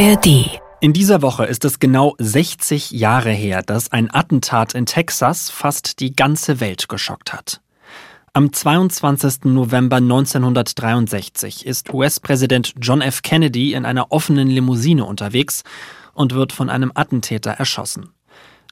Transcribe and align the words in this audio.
ARD. 0.00 0.60
In 0.80 0.92
dieser 0.92 1.22
Woche 1.22 1.44
ist 1.46 1.64
es 1.64 1.80
genau 1.80 2.14
60 2.18 2.92
Jahre 2.92 3.32
her, 3.32 3.62
dass 3.62 3.90
ein 3.90 4.14
Attentat 4.14 4.72
in 4.74 4.86
Texas 4.86 5.50
fast 5.50 5.98
die 5.98 6.14
ganze 6.14 6.60
Welt 6.60 6.88
geschockt 6.88 7.32
hat. 7.32 7.60
Am 8.32 8.52
22. 8.52 9.46
November 9.46 9.96
1963 9.96 11.66
ist 11.66 11.92
US-Präsident 11.92 12.74
John 12.80 13.00
F. 13.00 13.22
Kennedy 13.22 13.72
in 13.72 13.84
einer 13.84 14.12
offenen 14.12 14.46
Limousine 14.46 15.04
unterwegs 15.04 15.64
und 16.14 16.32
wird 16.32 16.52
von 16.52 16.70
einem 16.70 16.92
Attentäter 16.94 17.50
erschossen. 17.50 18.10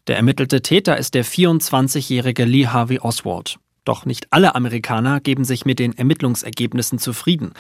Der 0.07 0.17
ermittelte 0.19 0.63
Täter 0.63 0.97
ist 0.97 1.15
der 1.15 1.25
24-jährige 1.25 2.45
Lee 2.45 2.69
Harvey 2.69 3.01
Oswald. 3.01 3.59
Doch 3.85 4.07
nicht 4.07 4.29
alle 4.31 4.55
Amerikaner 4.55 5.19
geben 5.19 5.45
sich 5.45 5.65
mit 5.65 5.81
den 5.81 5.99
Ermittlungsergebnissen 5.99 7.01
zufrieden 7.01 7.53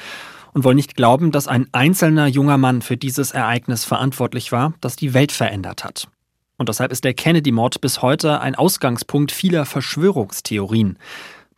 und 0.56 0.64
wollen 0.64 0.76
nicht 0.76 0.96
glauben, 0.96 1.32
dass 1.32 1.48
ein 1.48 1.68
einzelner 1.72 2.26
junger 2.28 2.56
Mann 2.56 2.80
für 2.80 2.96
dieses 2.96 3.30
Ereignis 3.32 3.84
verantwortlich 3.84 4.52
war, 4.52 4.72
das 4.80 4.96
die 4.96 5.12
Welt 5.12 5.30
verändert 5.30 5.84
hat. 5.84 6.08
Und 6.56 6.70
deshalb 6.70 6.92
ist 6.92 7.04
der 7.04 7.12
Kennedy-Mord 7.12 7.82
bis 7.82 8.00
heute 8.00 8.40
ein 8.40 8.54
Ausgangspunkt 8.54 9.32
vieler 9.32 9.66
Verschwörungstheorien. 9.66 10.98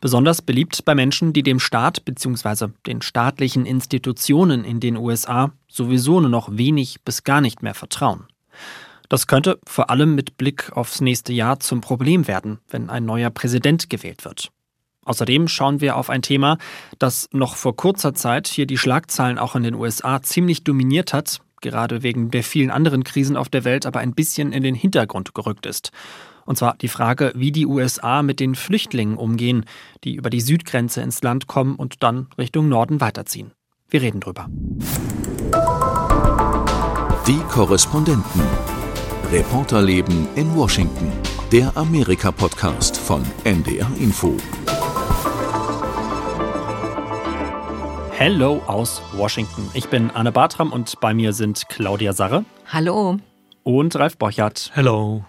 Besonders 0.01 0.41
beliebt 0.41 0.83
bei 0.83 0.95
Menschen, 0.95 1.31
die 1.31 1.43
dem 1.43 1.61
Staat 1.61 2.03
bzw. 2.03 2.73
den 2.87 3.01
staatlichen 3.01 3.65
Institutionen 3.65 4.65
in 4.65 4.81
den 4.81 4.97
USA 4.97 5.53
sowieso 5.69 6.19
nur 6.19 6.29
noch 6.29 6.49
wenig 6.57 6.97
bis 7.05 7.23
gar 7.23 7.39
nicht 7.39 7.63
mehr 7.63 7.75
vertrauen. 7.75 8.27
Das 9.07 9.27
könnte 9.27 9.59
vor 9.65 9.89
allem 9.89 10.13
mit 10.13 10.35
Blick 10.35 10.73
aufs 10.73 10.99
nächste 10.99 11.31
Jahr 11.31 11.61
zum 11.61 11.79
Problem 11.79 12.27
werden, 12.27 12.59
wenn 12.67 12.89
ein 12.89 13.05
neuer 13.05 13.29
Präsident 13.29 13.89
gewählt 13.89 14.25
wird. 14.25 14.51
Außerdem 15.09 15.47
schauen 15.47 15.81
wir 15.81 15.97
auf 15.97 16.11
ein 16.11 16.21
Thema, 16.21 16.59
das 16.99 17.29
noch 17.31 17.55
vor 17.55 17.75
kurzer 17.75 18.13
Zeit 18.13 18.47
hier 18.47 18.67
die 18.67 18.77
Schlagzeilen 18.77 19.39
auch 19.39 19.55
in 19.55 19.63
den 19.63 19.73
USA 19.73 20.21
ziemlich 20.21 20.63
dominiert 20.63 21.13
hat, 21.13 21.41
gerade 21.61 22.03
wegen 22.03 22.29
der 22.29 22.43
vielen 22.43 22.69
anderen 22.69 23.03
Krisen 23.03 23.35
auf 23.35 23.49
der 23.49 23.63
Welt 23.63 23.87
aber 23.87 24.01
ein 24.01 24.13
bisschen 24.13 24.53
in 24.53 24.61
den 24.61 24.75
Hintergrund 24.75 25.33
gerückt 25.33 25.65
ist. 25.65 25.89
Und 26.45 26.59
zwar 26.59 26.77
die 26.77 26.89
Frage, 26.89 27.31
wie 27.33 27.51
die 27.51 27.65
USA 27.65 28.21
mit 28.21 28.39
den 28.39 28.53
Flüchtlingen 28.53 29.17
umgehen, 29.17 29.65
die 30.03 30.13
über 30.13 30.29
die 30.29 30.41
Südgrenze 30.41 31.01
ins 31.01 31.23
Land 31.23 31.47
kommen 31.47 31.75
und 31.75 32.03
dann 32.03 32.27
Richtung 32.37 32.69
Norden 32.69 33.01
weiterziehen. 33.01 33.51
Wir 33.89 34.03
reden 34.03 34.19
drüber. 34.19 34.47
Die 37.25 37.39
Korrespondenten. 37.49 38.43
Reporterleben 39.31 40.27
in 40.35 40.55
Washington. 40.55 41.11
Der 41.51 41.75
Amerika-Podcast 41.75 42.95
von 42.95 43.23
NDR 43.43 43.89
Info. 43.99 44.37
Hello 48.21 48.61
aus 48.67 49.01
Washington. 49.13 49.71
Ich 49.73 49.87
bin 49.87 50.11
Anne 50.11 50.33
Bartram 50.33 50.73
und 50.73 50.99
bei 50.99 51.13
mir 51.13 51.31
sind 51.31 51.69
Claudia 51.69 52.11
Sarre. 52.11 52.43
Hallo. 52.67 53.15
Und 53.63 53.95
Ralf 53.95 54.17
Borchardt. 54.17 54.71
Hello. 54.73 55.23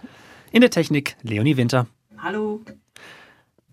In 0.50 0.60
der 0.60 0.70
Technik 0.70 1.14
Leonie 1.22 1.56
Winter. 1.56 1.86
Hallo. 2.18 2.62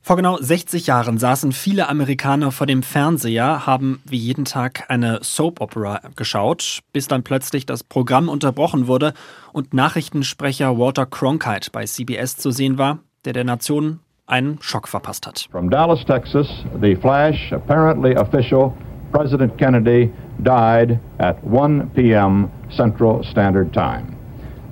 Vor 0.03 0.17
genau 0.17 0.37
60 0.37 0.85
Jahren 0.85 1.17
saßen 1.17 1.51
viele 1.51 1.89
Amerikaner 1.89 2.51
vor 2.51 2.67
dem 2.67 2.83
Fernseher, 2.83 3.65
haben 3.65 4.03
wie 4.05 4.17
jeden 4.17 4.45
Tag 4.45 4.85
eine 4.87 5.17
Soap 5.23 5.61
Opera 5.61 5.99
geschaut, 6.15 6.81
bis 6.93 7.07
dann 7.07 7.23
plötzlich 7.23 7.65
das 7.65 7.83
Programm 7.83 8.29
unterbrochen 8.29 8.85
wurde 8.85 9.15
und 9.51 9.73
Nachrichtensprecher 9.73 10.77
Walter 10.77 11.07
Cronkite 11.07 11.71
bei 11.71 11.85
CBS 11.85 12.37
zu 12.37 12.51
sehen 12.51 12.77
war, 12.77 12.99
der 13.25 13.33
der 13.33 13.45
Nation 13.45 13.99
einen 14.27 14.61
Schock 14.61 14.87
verpasst 14.87 15.25
hat. 15.25 15.47
From 15.49 15.71
Dallas, 15.71 16.05
Texas, 16.05 16.47
the 16.81 16.95
flash, 16.95 17.51
apparently 17.51 18.15
official, 18.15 18.73
President 19.11 19.57
Kennedy 19.57 20.11
died 20.43 20.99
at 21.19 21.43
1 21.43 21.91
p.m. 21.95 22.51
Central 22.69 23.23
Standard 23.23 23.73
Time, 23.73 24.15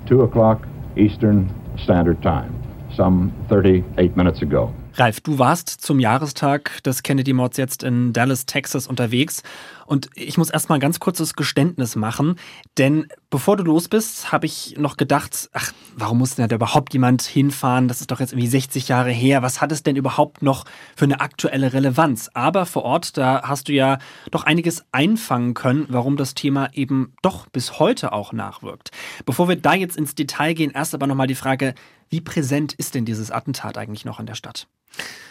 2 0.06 0.22
o'clock 0.22 0.66
Eastern 0.96 1.50
Standard 1.82 2.22
Time, 2.22 2.54
some 2.94 3.32
38 3.48 4.16
minutes 4.16 4.42
ago. 4.42 4.72
Ralf, 4.98 5.20
du 5.20 5.38
warst 5.38 5.68
zum 5.68 6.00
Jahrestag 6.00 6.82
des 6.82 7.02
Kennedy-Mords 7.02 7.58
jetzt 7.58 7.82
in 7.82 8.14
Dallas, 8.14 8.46
Texas 8.46 8.86
unterwegs. 8.86 9.42
Und 9.86 10.10
ich 10.14 10.36
muss 10.36 10.50
erstmal 10.50 10.78
ein 10.78 10.80
ganz 10.80 11.00
kurzes 11.00 11.34
Geständnis 11.34 11.96
machen. 11.96 12.38
Denn 12.76 13.08
bevor 13.30 13.56
du 13.56 13.64
los 13.64 13.88
bist, 13.88 14.32
habe 14.32 14.46
ich 14.46 14.76
noch 14.78 14.96
gedacht, 14.96 15.48
ach, 15.52 15.72
warum 15.96 16.18
muss 16.18 16.34
denn 16.34 16.48
da 16.48 16.56
überhaupt 16.56 16.92
jemand 16.92 17.22
hinfahren? 17.22 17.88
Das 17.88 18.00
ist 18.00 18.10
doch 18.10 18.20
jetzt 18.20 18.32
irgendwie 18.32 18.48
60 18.48 18.88
Jahre 18.88 19.10
her. 19.10 19.42
Was 19.42 19.60
hat 19.60 19.72
es 19.72 19.82
denn 19.82 19.96
überhaupt 19.96 20.42
noch 20.42 20.64
für 20.96 21.04
eine 21.04 21.20
aktuelle 21.20 21.72
Relevanz? 21.72 22.30
Aber 22.34 22.66
vor 22.66 22.84
Ort, 22.84 23.16
da 23.16 23.42
hast 23.44 23.68
du 23.68 23.72
ja 23.72 23.98
doch 24.30 24.44
einiges 24.44 24.84
einfangen 24.92 25.54
können, 25.54 25.86
warum 25.88 26.16
das 26.16 26.34
Thema 26.34 26.68
eben 26.72 27.14
doch 27.22 27.46
bis 27.48 27.78
heute 27.78 28.12
auch 28.12 28.32
nachwirkt. 28.32 28.90
Bevor 29.24 29.48
wir 29.48 29.56
da 29.56 29.74
jetzt 29.74 29.96
ins 29.96 30.14
Detail 30.14 30.54
gehen, 30.54 30.72
erst 30.72 30.94
aber 30.94 31.06
nochmal 31.06 31.26
die 31.26 31.34
Frage, 31.34 31.74
wie 32.08 32.20
präsent 32.20 32.72
ist 32.72 32.94
denn 32.94 33.04
dieses 33.04 33.30
Attentat 33.30 33.78
eigentlich 33.78 34.04
noch 34.04 34.20
in 34.20 34.26
der 34.26 34.34
Stadt? 34.34 34.68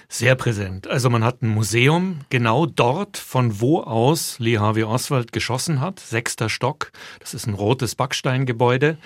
Sehr 0.08 0.36
präsent. 0.36 0.88
Also 0.88 1.10
man 1.10 1.24
hat 1.24 1.42
ein 1.42 1.50
Museum 1.50 2.22
genau 2.30 2.68
dort, 2.68 3.18
von 3.18 3.60
wo 3.60 3.82
aus 3.82 4.38
Lee 4.40 4.60
Harvey 4.60 4.84
Oswald 4.84 5.32
geschossen 5.32 5.82
hat. 5.82 6.00
Sechster 6.00 6.48
Stock. 6.48 6.92
Das 7.20 7.34
ist 7.34 7.48
ein 7.48 7.54
rotes 7.54 7.96
Backsteingebäude. 7.96 8.98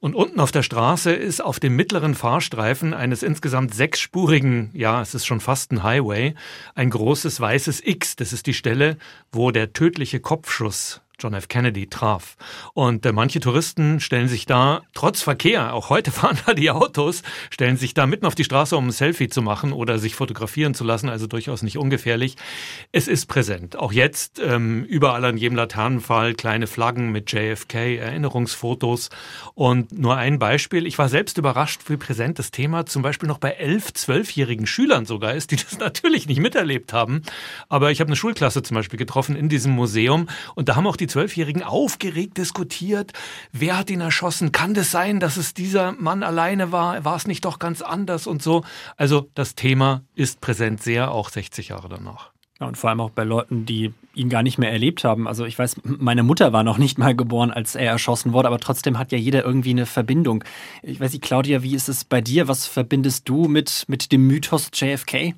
Und 0.00 0.14
unten 0.14 0.40
auf 0.40 0.50
der 0.50 0.62
Straße 0.62 1.12
ist 1.12 1.42
auf 1.42 1.60
dem 1.60 1.76
mittleren 1.76 2.14
Fahrstreifen 2.14 2.92
eines 2.92 3.22
insgesamt 3.22 3.74
sechsspurigen, 3.74 4.70
ja, 4.74 5.00
es 5.00 5.14
ist 5.14 5.26
schon 5.26 5.40
fast 5.40 5.72
ein 5.72 5.84
Highway, 5.84 6.34
ein 6.74 6.90
großes 6.90 7.40
weißes 7.40 7.80
X. 7.84 8.16
Das 8.16 8.32
ist 8.32 8.46
die 8.46 8.54
Stelle, 8.54 8.98
wo 9.32 9.52
der 9.52 9.72
tödliche 9.72 10.20
Kopfschuss 10.20 11.00
John 11.18 11.34
F. 11.34 11.48
Kennedy 11.48 11.88
traf. 11.88 12.36
Und 12.74 13.04
äh, 13.04 13.12
manche 13.12 13.40
Touristen 13.40 13.98
stellen 13.98 14.28
sich 14.28 14.46
da, 14.46 14.82
trotz 14.94 15.20
Verkehr, 15.20 15.74
auch 15.74 15.90
heute 15.90 16.10
fahren 16.12 16.38
da 16.46 16.54
die 16.54 16.70
Autos, 16.70 17.22
stellen 17.50 17.76
sich 17.76 17.92
da 17.92 18.06
mitten 18.06 18.24
auf 18.24 18.36
die 18.36 18.44
Straße, 18.44 18.76
um 18.76 18.86
ein 18.88 18.92
Selfie 18.92 19.28
zu 19.28 19.42
machen 19.42 19.72
oder 19.72 19.98
sich 19.98 20.14
fotografieren 20.14 20.74
zu 20.74 20.84
lassen, 20.84 21.08
also 21.08 21.26
durchaus 21.26 21.62
nicht 21.62 21.76
ungefährlich. 21.76 22.36
Es 22.92 23.08
ist 23.08 23.26
präsent. 23.26 23.76
Auch 23.76 23.92
jetzt 23.92 24.38
ähm, 24.38 24.84
überall 24.84 25.24
an 25.24 25.36
jedem 25.36 25.56
Laternenfall 25.56 26.34
kleine 26.34 26.68
Flaggen 26.68 27.10
mit 27.10 27.32
JFK, 27.32 27.96
Erinnerungsfotos. 27.96 29.10
Und 29.54 29.98
nur 29.98 30.16
ein 30.16 30.38
Beispiel, 30.38 30.86
ich 30.86 30.98
war 30.98 31.08
selbst 31.08 31.36
überrascht, 31.36 31.82
wie 31.88 31.96
präsent 31.96 32.38
das 32.38 32.52
Thema 32.52 32.86
zum 32.86 33.02
Beispiel 33.02 33.28
noch 33.28 33.38
bei 33.38 33.50
elf, 33.50 33.92
zwölfjährigen 33.92 34.66
Schülern 34.68 35.04
sogar 35.04 35.34
ist, 35.34 35.50
die 35.50 35.56
das 35.56 35.78
natürlich 35.80 36.28
nicht 36.28 36.40
miterlebt 36.40 36.92
haben. 36.92 37.22
Aber 37.68 37.90
ich 37.90 38.00
habe 38.00 38.08
eine 38.08 38.16
Schulklasse 38.16 38.62
zum 38.62 38.76
Beispiel 38.76 38.98
getroffen 38.98 39.34
in 39.34 39.48
diesem 39.48 39.72
Museum 39.72 40.28
und 40.54 40.68
da 40.68 40.76
haben 40.76 40.86
auch 40.86 40.96
die 40.96 41.07
Zwölfjährigen 41.08 41.62
aufgeregt 41.62 42.38
diskutiert. 42.38 43.12
Wer 43.52 43.78
hat 43.78 43.90
ihn 43.90 44.00
erschossen? 44.00 44.52
Kann 44.52 44.74
das 44.74 44.90
sein, 44.90 45.20
dass 45.20 45.36
es 45.36 45.54
dieser 45.54 45.92
Mann 45.92 46.22
alleine 46.22 46.72
war? 46.72 47.04
War 47.04 47.16
es 47.16 47.26
nicht 47.26 47.44
doch 47.44 47.58
ganz 47.58 47.82
anders 47.82 48.26
und 48.26 48.42
so? 48.42 48.64
Also 48.96 49.28
das 49.34 49.54
Thema 49.54 50.02
ist 50.14 50.40
präsent 50.40 50.82
sehr, 50.82 51.10
auch 51.10 51.30
60 51.30 51.68
Jahre 51.68 51.88
danach. 51.88 52.30
Ja, 52.60 52.66
und 52.66 52.76
vor 52.76 52.90
allem 52.90 53.00
auch 53.00 53.10
bei 53.10 53.22
Leuten, 53.22 53.66
die 53.66 53.92
ihn 54.14 54.28
gar 54.28 54.42
nicht 54.42 54.58
mehr 54.58 54.72
erlebt 54.72 55.04
haben. 55.04 55.28
Also 55.28 55.44
ich 55.44 55.56
weiß, 55.56 55.76
meine 55.84 56.24
Mutter 56.24 56.52
war 56.52 56.64
noch 56.64 56.78
nicht 56.78 56.98
mal 56.98 57.14
geboren, 57.14 57.52
als 57.52 57.76
er 57.76 57.92
erschossen 57.92 58.32
wurde, 58.32 58.48
aber 58.48 58.58
trotzdem 58.58 58.98
hat 58.98 59.12
ja 59.12 59.18
jeder 59.18 59.44
irgendwie 59.44 59.70
eine 59.70 59.86
Verbindung. 59.86 60.42
Ich 60.82 60.98
weiß 60.98 61.12
nicht, 61.12 61.22
Claudia, 61.22 61.62
wie 61.62 61.76
ist 61.76 61.88
es 61.88 62.04
bei 62.04 62.20
dir? 62.20 62.48
Was 62.48 62.66
verbindest 62.66 63.28
du 63.28 63.46
mit, 63.46 63.84
mit 63.86 64.10
dem 64.10 64.26
Mythos 64.26 64.70
JFK? 64.74 65.34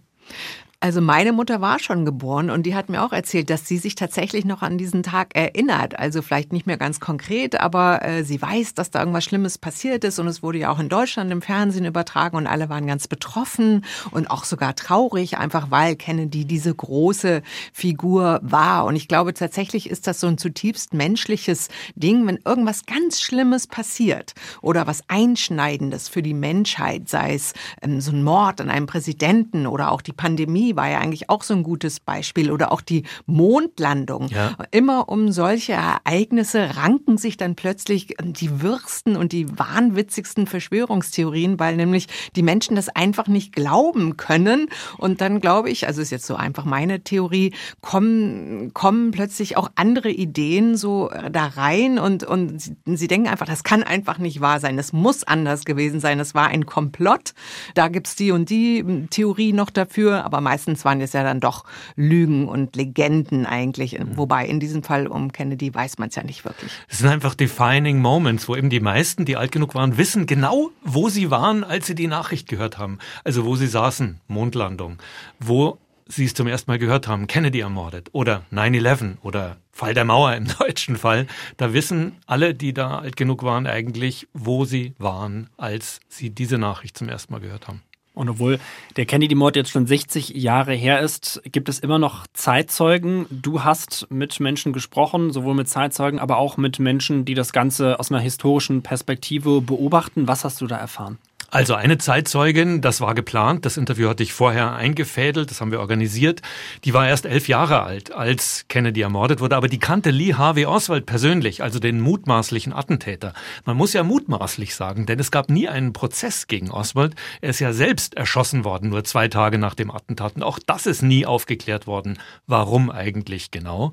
Also 0.82 1.02
meine 1.02 1.34
Mutter 1.34 1.60
war 1.60 1.78
schon 1.78 2.06
geboren 2.06 2.48
und 2.48 2.62
die 2.62 2.74
hat 2.74 2.88
mir 2.88 3.04
auch 3.04 3.12
erzählt, 3.12 3.50
dass 3.50 3.68
sie 3.68 3.76
sich 3.76 3.96
tatsächlich 3.96 4.46
noch 4.46 4.62
an 4.62 4.78
diesen 4.78 5.02
Tag 5.02 5.36
erinnert. 5.36 5.98
Also 5.98 6.22
vielleicht 6.22 6.54
nicht 6.54 6.66
mehr 6.66 6.78
ganz 6.78 7.00
konkret, 7.00 7.60
aber 7.60 8.02
äh, 8.02 8.24
sie 8.24 8.40
weiß, 8.40 8.72
dass 8.72 8.90
da 8.90 9.00
irgendwas 9.00 9.24
Schlimmes 9.24 9.58
passiert 9.58 10.04
ist 10.04 10.18
und 10.18 10.26
es 10.26 10.42
wurde 10.42 10.56
ja 10.56 10.70
auch 10.70 10.78
in 10.78 10.88
Deutschland 10.88 11.30
im 11.32 11.42
Fernsehen 11.42 11.84
übertragen 11.84 12.38
und 12.38 12.46
alle 12.46 12.70
waren 12.70 12.86
ganz 12.86 13.08
betroffen 13.08 13.84
und 14.10 14.30
auch 14.30 14.44
sogar 14.44 14.74
traurig, 14.74 15.36
einfach 15.36 15.70
weil 15.70 15.96
Kennedy 15.96 16.46
diese 16.46 16.74
große 16.74 17.42
Figur 17.74 18.40
war. 18.42 18.86
Und 18.86 18.96
ich 18.96 19.06
glaube 19.06 19.34
tatsächlich 19.34 19.90
ist 19.90 20.06
das 20.06 20.18
so 20.18 20.28
ein 20.28 20.38
zutiefst 20.38 20.94
menschliches 20.94 21.68
Ding, 21.94 22.26
wenn 22.26 22.38
irgendwas 22.42 22.86
ganz 22.86 23.20
Schlimmes 23.20 23.66
passiert 23.66 24.32
oder 24.62 24.86
was 24.86 25.02
Einschneidendes 25.08 26.08
für 26.08 26.22
die 26.22 26.32
Menschheit, 26.32 27.10
sei 27.10 27.34
es 27.34 27.52
ähm, 27.82 28.00
so 28.00 28.12
ein 28.12 28.22
Mord 28.22 28.62
an 28.62 28.70
einem 28.70 28.86
Präsidenten 28.86 29.66
oder 29.66 29.92
auch 29.92 30.00
die 30.00 30.14
Pandemie 30.14 30.69
war 30.76 30.88
ja 30.88 30.98
eigentlich 30.98 31.30
auch 31.30 31.42
so 31.42 31.54
ein 31.54 31.62
gutes 31.62 32.00
Beispiel 32.00 32.50
oder 32.50 32.72
auch 32.72 32.80
die 32.80 33.04
Mondlandung. 33.26 34.28
Ja. 34.28 34.56
Immer 34.70 35.08
um 35.08 35.32
solche 35.32 35.72
Ereignisse 35.72 36.76
ranken 36.76 37.18
sich 37.18 37.36
dann 37.36 37.54
plötzlich 37.54 38.16
die 38.22 38.62
wirsten 38.62 39.16
und 39.16 39.32
die 39.32 39.58
wahnwitzigsten 39.58 40.46
Verschwörungstheorien, 40.46 41.58
weil 41.58 41.76
nämlich 41.76 42.08
die 42.36 42.42
Menschen 42.42 42.76
das 42.76 42.88
einfach 42.88 43.28
nicht 43.28 43.52
glauben 43.52 44.16
können. 44.16 44.68
Und 44.98 45.20
dann 45.20 45.40
glaube 45.40 45.70
ich, 45.70 45.86
also 45.86 46.00
ist 46.00 46.10
jetzt 46.10 46.26
so 46.26 46.36
einfach 46.36 46.64
meine 46.64 47.00
Theorie, 47.02 47.54
kommen, 47.80 48.72
kommen 48.74 49.10
plötzlich 49.10 49.56
auch 49.56 49.70
andere 49.74 50.10
Ideen 50.10 50.76
so 50.76 51.10
da 51.30 51.46
rein 51.46 51.98
und, 51.98 52.24
und 52.24 52.60
sie, 52.60 52.76
sie 52.84 53.08
denken 53.08 53.28
einfach, 53.28 53.46
das 53.46 53.64
kann 53.64 53.82
einfach 53.82 54.18
nicht 54.18 54.40
wahr 54.40 54.60
sein. 54.60 54.76
Das 54.76 54.92
muss 54.92 55.24
anders 55.24 55.64
gewesen 55.64 56.00
sein. 56.00 56.18
Das 56.18 56.34
war 56.34 56.48
ein 56.48 56.66
Komplott. 56.66 57.34
Da 57.74 57.88
gibt's 57.88 58.16
die 58.16 58.32
und 58.32 58.50
die 58.50 59.06
Theorie 59.10 59.52
noch 59.52 59.70
dafür, 59.70 60.24
aber 60.24 60.40
meistens 60.40 60.59
meistens 60.60 60.84
waren 60.84 61.00
es 61.00 61.12
ja 61.14 61.22
dann 61.22 61.40
doch 61.40 61.64
Lügen 61.96 62.46
und 62.46 62.76
Legenden 62.76 63.46
eigentlich. 63.46 63.98
Mhm. 63.98 64.16
Wobei 64.16 64.46
in 64.46 64.60
diesem 64.60 64.82
Fall 64.82 65.06
um 65.06 65.32
Kennedy 65.32 65.74
weiß 65.74 65.98
man 65.98 66.10
es 66.10 66.16
ja 66.16 66.22
nicht 66.22 66.44
wirklich. 66.44 66.70
Es 66.88 66.98
sind 66.98 67.08
einfach 67.08 67.34
defining 67.34 67.98
moments, 67.98 68.46
wo 68.48 68.56
eben 68.56 68.68
die 68.68 68.80
meisten, 68.80 69.24
die 69.24 69.36
alt 69.36 69.52
genug 69.52 69.74
waren, 69.74 69.96
wissen 69.96 70.26
genau, 70.26 70.70
wo 70.84 71.08
sie 71.08 71.30
waren, 71.30 71.64
als 71.64 71.86
sie 71.86 71.94
die 71.94 72.08
Nachricht 72.08 72.48
gehört 72.48 72.76
haben. 72.76 72.98
Also 73.24 73.44
wo 73.46 73.56
sie 73.56 73.66
saßen, 73.66 74.20
Mondlandung, 74.28 74.98
wo 75.38 75.78
sie 76.06 76.26
es 76.26 76.34
zum 76.34 76.46
ersten 76.46 76.70
Mal 76.70 76.78
gehört 76.78 77.08
haben, 77.08 77.26
Kennedy 77.26 77.60
ermordet 77.60 78.08
oder 78.12 78.44
9-11 78.52 79.16
oder 79.22 79.56
Fall 79.72 79.94
der 79.94 80.04
Mauer 80.04 80.34
im 80.34 80.46
deutschen 80.58 80.96
Fall, 80.96 81.26
da 81.56 81.72
wissen 81.72 82.16
alle, 82.26 82.52
die 82.52 82.74
da 82.74 82.98
alt 82.98 83.16
genug 83.16 83.44
waren, 83.44 83.66
eigentlich, 83.66 84.28
wo 84.34 84.66
sie 84.66 84.94
waren, 84.98 85.48
als 85.56 86.00
sie 86.08 86.30
diese 86.30 86.58
Nachricht 86.58 86.98
zum 86.98 87.08
ersten 87.08 87.32
Mal 87.32 87.40
gehört 87.40 87.68
haben. 87.68 87.82
Und 88.14 88.28
obwohl 88.28 88.58
der 88.96 89.06
Kennedy-Mord 89.06 89.56
jetzt 89.56 89.70
schon 89.70 89.86
60 89.86 90.30
Jahre 90.30 90.74
her 90.74 91.00
ist, 91.00 91.40
gibt 91.44 91.68
es 91.68 91.78
immer 91.78 91.98
noch 91.98 92.26
Zeitzeugen. 92.32 93.26
Du 93.30 93.62
hast 93.62 94.08
mit 94.10 94.40
Menschen 94.40 94.72
gesprochen, 94.72 95.32
sowohl 95.32 95.54
mit 95.54 95.68
Zeitzeugen, 95.68 96.18
aber 96.18 96.38
auch 96.38 96.56
mit 96.56 96.78
Menschen, 96.78 97.24
die 97.24 97.34
das 97.34 97.52
Ganze 97.52 98.00
aus 98.00 98.10
einer 98.10 98.20
historischen 98.20 98.82
Perspektive 98.82 99.60
beobachten. 99.60 100.26
Was 100.28 100.44
hast 100.44 100.60
du 100.60 100.66
da 100.66 100.76
erfahren? 100.76 101.18
Also 101.50 101.74
eine 101.74 101.98
Zeitzeugin, 101.98 102.80
das 102.80 103.00
war 103.00 103.14
geplant, 103.14 103.66
das 103.66 103.76
Interview 103.76 104.08
hatte 104.08 104.22
ich 104.22 104.32
vorher 104.32 104.72
eingefädelt, 104.72 105.50
das 105.50 105.60
haben 105.60 105.72
wir 105.72 105.80
organisiert. 105.80 106.42
Die 106.84 106.94
war 106.94 107.08
erst 107.08 107.26
elf 107.26 107.48
Jahre 107.48 107.82
alt, 107.82 108.12
als 108.12 108.66
Kennedy 108.68 109.00
ermordet 109.00 109.40
wurde, 109.40 109.56
aber 109.56 109.66
die 109.66 109.80
kannte 109.80 110.10
Lee 110.10 110.34
Harvey 110.34 110.66
Oswald 110.66 111.06
persönlich, 111.06 111.60
also 111.60 111.80
den 111.80 112.00
mutmaßlichen 112.00 112.72
Attentäter. 112.72 113.34
Man 113.64 113.76
muss 113.76 113.94
ja 113.94 114.04
mutmaßlich 114.04 114.76
sagen, 114.76 115.06
denn 115.06 115.18
es 115.18 115.32
gab 115.32 115.50
nie 115.50 115.68
einen 115.68 115.92
Prozess 115.92 116.46
gegen 116.46 116.70
Oswald. 116.70 117.16
Er 117.40 117.50
ist 117.50 117.58
ja 117.58 117.72
selbst 117.72 118.14
erschossen 118.14 118.64
worden, 118.64 118.90
nur 118.90 119.02
zwei 119.02 119.26
Tage 119.26 119.58
nach 119.58 119.74
dem 119.74 119.90
Attentat. 119.90 120.36
Und 120.36 120.44
auch 120.44 120.60
das 120.64 120.86
ist 120.86 121.02
nie 121.02 121.26
aufgeklärt 121.26 121.88
worden, 121.88 122.20
warum 122.46 122.90
eigentlich 122.90 123.50
genau. 123.50 123.92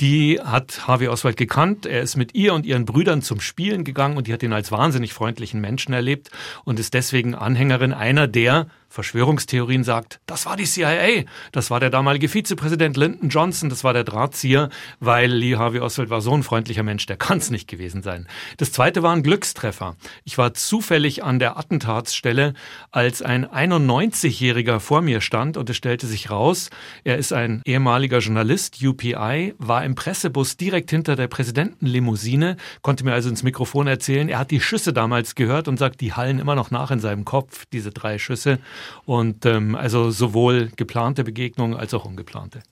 Die 0.00 0.40
hat 0.40 0.86
Harvey 0.86 1.08
Oswald 1.08 1.36
gekannt, 1.36 1.84
er 1.84 2.02
ist 2.02 2.16
mit 2.16 2.36
ihr 2.36 2.54
und 2.54 2.64
ihren 2.64 2.84
Brüdern 2.84 3.22
zum 3.22 3.40
Spielen 3.40 3.82
gegangen 3.82 4.16
und 4.16 4.28
die 4.28 4.32
hat 4.32 4.44
ihn 4.44 4.52
als 4.52 4.70
wahnsinnig 4.70 5.12
freundlichen 5.12 5.60
Menschen 5.60 5.92
erlebt 5.92 6.30
und 6.64 6.78
ist 6.78 6.91
deswegen 6.92 7.34
Anhängerin 7.34 7.92
einer 7.92 8.28
der 8.28 8.66
Verschwörungstheorien 8.92 9.84
sagt, 9.84 10.20
das 10.26 10.44
war 10.44 10.56
die 10.56 10.64
CIA, 10.64 11.24
das 11.50 11.70
war 11.70 11.80
der 11.80 11.88
damalige 11.88 12.28
Vizepräsident 12.28 12.98
Lyndon 12.98 13.30
Johnson, 13.30 13.70
das 13.70 13.84
war 13.84 13.94
der 13.94 14.04
Drahtzieher, 14.04 14.68
weil 15.00 15.32
Lee 15.32 15.56
Harvey 15.56 15.80
Oswald 15.80 16.10
war 16.10 16.20
so 16.20 16.34
ein 16.34 16.42
freundlicher 16.42 16.82
Mensch, 16.82 17.06
der 17.06 17.16
kann 17.16 17.38
es 17.38 17.50
nicht 17.50 17.68
gewesen 17.68 18.02
sein. 18.02 18.28
Das 18.58 18.70
zweite 18.70 19.02
war 19.02 19.14
ein 19.14 19.22
Glückstreffer. 19.22 19.96
Ich 20.24 20.36
war 20.36 20.52
zufällig 20.52 21.24
an 21.24 21.38
der 21.38 21.56
Attentatsstelle, 21.56 22.52
als 22.90 23.22
ein 23.22 23.46
91-Jähriger 23.46 24.78
vor 24.78 25.00
mir 25.00 25.22
stand 25.22 25.56
und 25.56 25.70
es 25.70 25.76
stellte 25.78 26.06
sich 26.06 26.30
raus, 26.30 26.68
er 27.02 27.16
ist 27.16 27.32
ein 27.32 27.62
ehemaliger 27.64 28.18
Journalist, 28.18 28.82
UPI, 28.82 29.54
war 29.56 29.84
im 29.86 29.94
Pressebus 29.94 30.58
direkt 30.58 30.90
hinter 30.90 31.16
der 31.16 31.28
Präsidentenlimousine, 31.28 32.58
konnte 32.82 33.04
mir 33.04 33.14
also 33.14 33.30
ins 33.30 33.42
Mikrofon 33.42 33.86
erzählen, 33.86 34.28
er 34.28 34.38
hat 34.38 34.50
die 34.50 34.60
Schüsse 34.60 34.92
damals 34.92 35.34
gehört 35.34 35.66
und 35.66 35.78
sagt, 35.78 36.02
die 36.02 36.12
hallen 36.12 36.38
immer 36.38 36.54
noch 36.54 36.70
nach 36.70 36.90
in 36.90 37.00
seinem 37.00 37.24
Kopf, 37.24 37.64
diese 37.72 37.90
drei 37.90 38.18
Schüsse. 38.18 38.58
Und 39.04 39.46
ähm, 39.46 39.74
also 39.74 40.10
sowohl 40.10 40.70
geplante 40.76 41.24
Begegnungen 41.24 41.76
als 41.76 41.94
auch 41.94 42.04
ungeplante. 42.04 42.62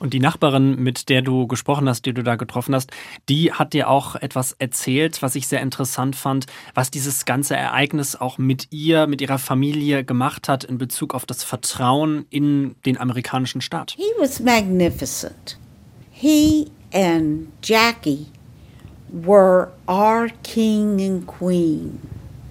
Und 0.00 0.14
die 0.14 0.20
Nachbarin, 0.20 0.82
mit 0.82 1.10
der 1.10 1.20
du 1.20 1.46
gesprochen 1.46 1.86
hast, 1.86 2.06
die 2.06 2.14
du 2.14 2.22
da 2.22 2.36
getroffen 2.36 2.74
hast, 2.74 2.90
die 3.28 3.52
hat 3.52 3.74
dir 3.74 3.90
auch 3.90 4.16
etwas 4.16 4.52
erzählt, 4.52 5.20
was 5.20 5.34
ich 5.34 5.46
sehr 5.46 5.60
interessant 5.60 6.16
fand, 6.16 6.46
was 6.74 6.90
dieses 6.90 7.26
ganze 7.26 7.54
Ereignis 7.54 8.16
auch 8.16 8.38
mit 8.38 8.68
ihr, 8.70 9.06
mit 9.06 9.20
ihrer 9.20 9.38
Familie 9.38 10.02
gemacht 10.02 10.48
hat 10.48 10.64
in 10.64 10.78
Bezug 10.78 11.14
auf 11.14 11.26
das 11.26 11.44
Vertrauen 11.44 12.24
in 12.30 12.76
den 12.86 12.98
amerikanischen 12.98 13.60
Staat. 13.60 13.94
He 13.96 14.10
was 14.18 14.40
magnificent. 14.40 15.58
He 16.10 16.70
and 16.94 17.48
Jackie 17.62 18.26
were 19.12 19.68
our 19.86 20.28
king 20.42 21.00
and 21.00 21.26
queen 21.26 22.00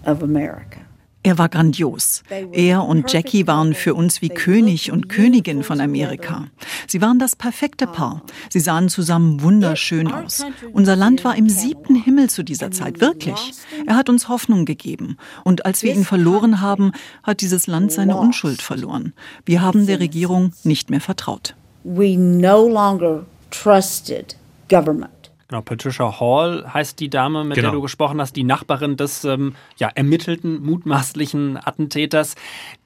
of 0.06 0.22
America. 0.22 0.82
Er 1.22 1.38
war 1.38 1.50
grandios. 1.50 2.24
Er 2.54 2.86
und 2.86 3.12
Jackie 3.12 3.46
waren 3.46 3.74
für 3.74 3.94
uns 3.94 4.22
wie 4.22 4.30
König 4.30 4.92
und 4.92 5.10
Königin 5.10 5.64
von 5.64 5.82
Amerika. 5.82 6.48
Sie 6.88 7.02
waren 7.02 7.20
das 7.20 7.36
perfekte 7.36 7.88
Paar. 7.88 8.22
Sie 8.50 8.62
sahen 8.62 8.88
zusammen 8.88 9.42
wunderschön 9.42 10.10
aus. 10.10 10.46
Unser 10.72 10.96
Land 10.96 11.26
war 11.26 11.36
im 11.36 11.50
siebten 11.50 11.96
Himmel 11.96 12.30
zu 12.30 12.44
dieser 12.44 12.72
Zeit, 12.72 13.02
wirklich. 13.02 13.52
Er 13.86 13.98
hat 13.98 14.08
uns 14.08 14.30
Hoffnung 14.30 14.64
gegeben. 14.64 15.18
Und 15.44 15.66
als 15.66 15.84
wir 15.84 15.94
ihn 15.94 16.06
verloren 16.06 16.62
haben, 16.62 16.94
hat 17.24 17.42
dieses 17.42 17.68
Land 17.68 17.92
seine 17.92 18.16
Unschuld 18.16 18.62
verloren. 18.62 19.14
Wir 19.46 19.62
haben 19.62 19.88
der 19.88 20.00
Regierung 20.00 20.54
nicht 20.64 20.90
mehr 20.90 21.02
vertraut. 21.02 21.54
We 21.84 22.18
no 22.18 22.68
longer 22.68 23.26
trusted 23.52 24.38
government. 24.70 25.19
Genau, 25.50 25.64
Patricia 25.64 26.20
Hall 26.20 26.64
heißt 26.72 27.00
die 27.00 27.10
Dame, 27.10 27.44
mit 27.44 27.56
genau. 27.56 27.70
der 27.70 27.76
du 27.76 27.82
gesprochen 27.82 28.22
hast, 28.22 28.36
die 28.36 28.44
Nachbarin 28.44 28.98
des 28.98 29.24
ähm, 29.24 29.56
ja, 29.78 29.88
ermittelten, 29.88 30.62
mutmaßlichen 30.62 31.58
Attentäters. 31.58 32.36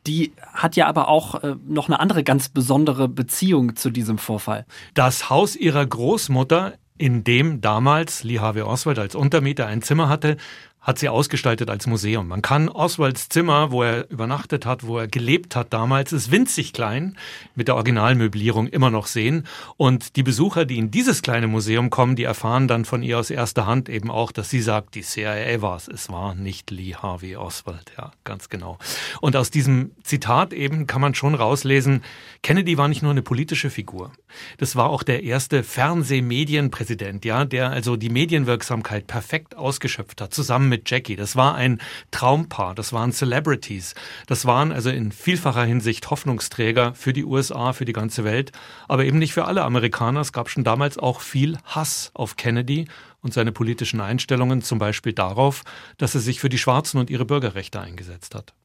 Die 0.08 0.32
hat 0.54 0.78
ja 0.78 0.88
aber 0.88 1.10
auch 1.10 1.44
äh, 1.44 1.56
noch 1.68 1.90
eine 1.90 2.00
andere 2.00 2.24
ganz 2.24 2.48
besondere 2.48 3.10
Beziehung 3.10 3.76
zu 3.76 3.90
diesem 3.90 4.18
Vorfall. 4.18 4.66
Das 4.94 5.30
Haus 5.30 5.58
ihrer 5.58 5.86
Großmutter 5.86 6.74
in 6.98 7.26
dem 7.26 7.60
damals 7.60 8.24
Lee 8.24 8.40
Harvey 8.40 8.62
Oswald 8.62 8.98
als 8.98 9.14
Untermieter 9.14 9.68
ein 9.68 9.82
Zimmer 9.82 10.08
hatte, 10.08 10.38
hat 10.84 11.00
sie 11.00 11.08
ausgestaltet 11.08 11.70
als 11.70 11.88
Museum. 11.88 12.28
Man 12.28 12.42
kann 12.42 12.68
Oswalds 12.68 13.30
Zimmer, 13.30 13.72
wo 13.72 13.84
er 13.84 14.10
übernachtet 14.12 14.66
hat, 14.66 14.86
wo 14.86 15.00
er 15.00 15.08
gelebt 15.08 15.56
hat 15.56 15.72
damals, 15.72 16.12
ist 16.12 16.30
winzig 16.30 16.74
klein, 16.74 17.18
mit 17.56 17.70
der 17.70 17.76
Originalmöblierung 17.76 18.68
immer 18.68 18.92
noch 18.92 19.08
sehen. 19.08 19.48
Und 19.78 20.18
die 20.18 20.24
Besucher, 20.24 20.66
die 20.66 20.78
in 20.78 20.92
dieses 20.92 21.22
kleine 21.22 21.48
Museum 21.48 21.90
kommen, 21.90 22.18
die 22.18 22.26
erfahren 22.26 22.68
dann 22.68 22.84
von 22.84 23.02
ihr 23.02 23.18
aus 23.18 23.30
erster 23.30 23.66
Hand 23.66 23.88
eben 23.88 24.12
auch, 24.12 24.34
dass 24.34 24.50
sie 24.50 24.62
sagt, 24.62 24.96
die 24.96 25.02
CIA 25.02 25.62
war 25.62 25.78
es. 25.78 25.88
Es 25.88 26.10
war 26.10 26.36
nicht 26.36 26.70
Lee 26.70 26.96
Harvey 26.96 27.38
Oswald. 27.38 27.94
Ja, 27.98 28.12
ganz 28.26 28.50
genau. 28.50 28.78
Und 29.22 29.38
aus 29.38 29.52
diesem 29.52 29.92
Zitat 30.04 30.52
eben 30.52 30.86
kann 30.86 31.02
man 31.02 31.16
schon 31.16 31.34
rauslesen, 31.34 32.04
Kennedy 32.42 32.78
war 32.78 32.90
nicht 32.90 33.02
nur 33.02 33.12
eine 33.12 33.22
politische 33.22 33.70
Figur. 33.70 34.12
Das 34.58 34.76
war 34.76 34.90
auch 34.90 35.04
der 35.04 35.24
erste 35.24 35.64
Fernsehmedienpräsident, 35.64 37.24
ja, 37.24 37.46
der 37.46 37.70
also 37.70 37.96
die 37.96 38.10
Medienwirksamkeit 38.10 39.08
perfekt 39.08 39.56
ausgeschöpft 39.56 40.20
hat, 40.20 40.34
zusammen 40.34 40.73
mit 40.74 40.90
Jackie. 40.90 41.16
Das 41.16 41.36
war 41.36 41.54
ein 41.54 41.80
Traumpaar, 42.10 42.74
das 42.74 42.94
waren 42.94 43.12
Celebrities. 43.12 43.94
Das 44.26 44.46
waren 44.46 44.72
also 44.72 44.90
in 44.90 45.12
vielfacher 45.12 45.64
Hinsicht 45.64 46.10
Hoffnungsträger 46.10 46.96
für 46.96 47.14
die 47.14 47.26
USA, 47.26 47.74
für 47.74 47.86
die 47.86 47.94
ganze 47.94 48.24
Welt, 48.24 48.52
aber 48.88 49.06
eben 49.06 49.20
nicht 49.20 49.34
für 49.34 49.46
alle 49.46 49.64
Amerikaner. 49.64 50.22
Es 50.22 50.34
gab 50.34 50.50
schon 50.50 50.64
damals 50.64 50.98
auch 50.98 51.22
viel 51.22 51.60
Hass 51.64 52.10
auf 52.16 52.38
Kennedy 52.38 52.88
und 53.22 53.36
seine 53.36 53.52
politischen 53.52 54.02
Einstellungen, 54.02 54.64
zum 54.64 54.80
Beispiel 54.80 55.14
darauf, 55.14 55.62
dass 55.98 56.16
er 56.16 56.22
sich 56.22 56.40
für 56.40 56.50
die 56.50 56.58
Schwarzen 56.58 56.98
und 56.98 57.12
ihre 57.12 57.26
Bürgerrechte 57.26 57.80
eingesetzt 57.80 58.34
hat. 58.34 58.56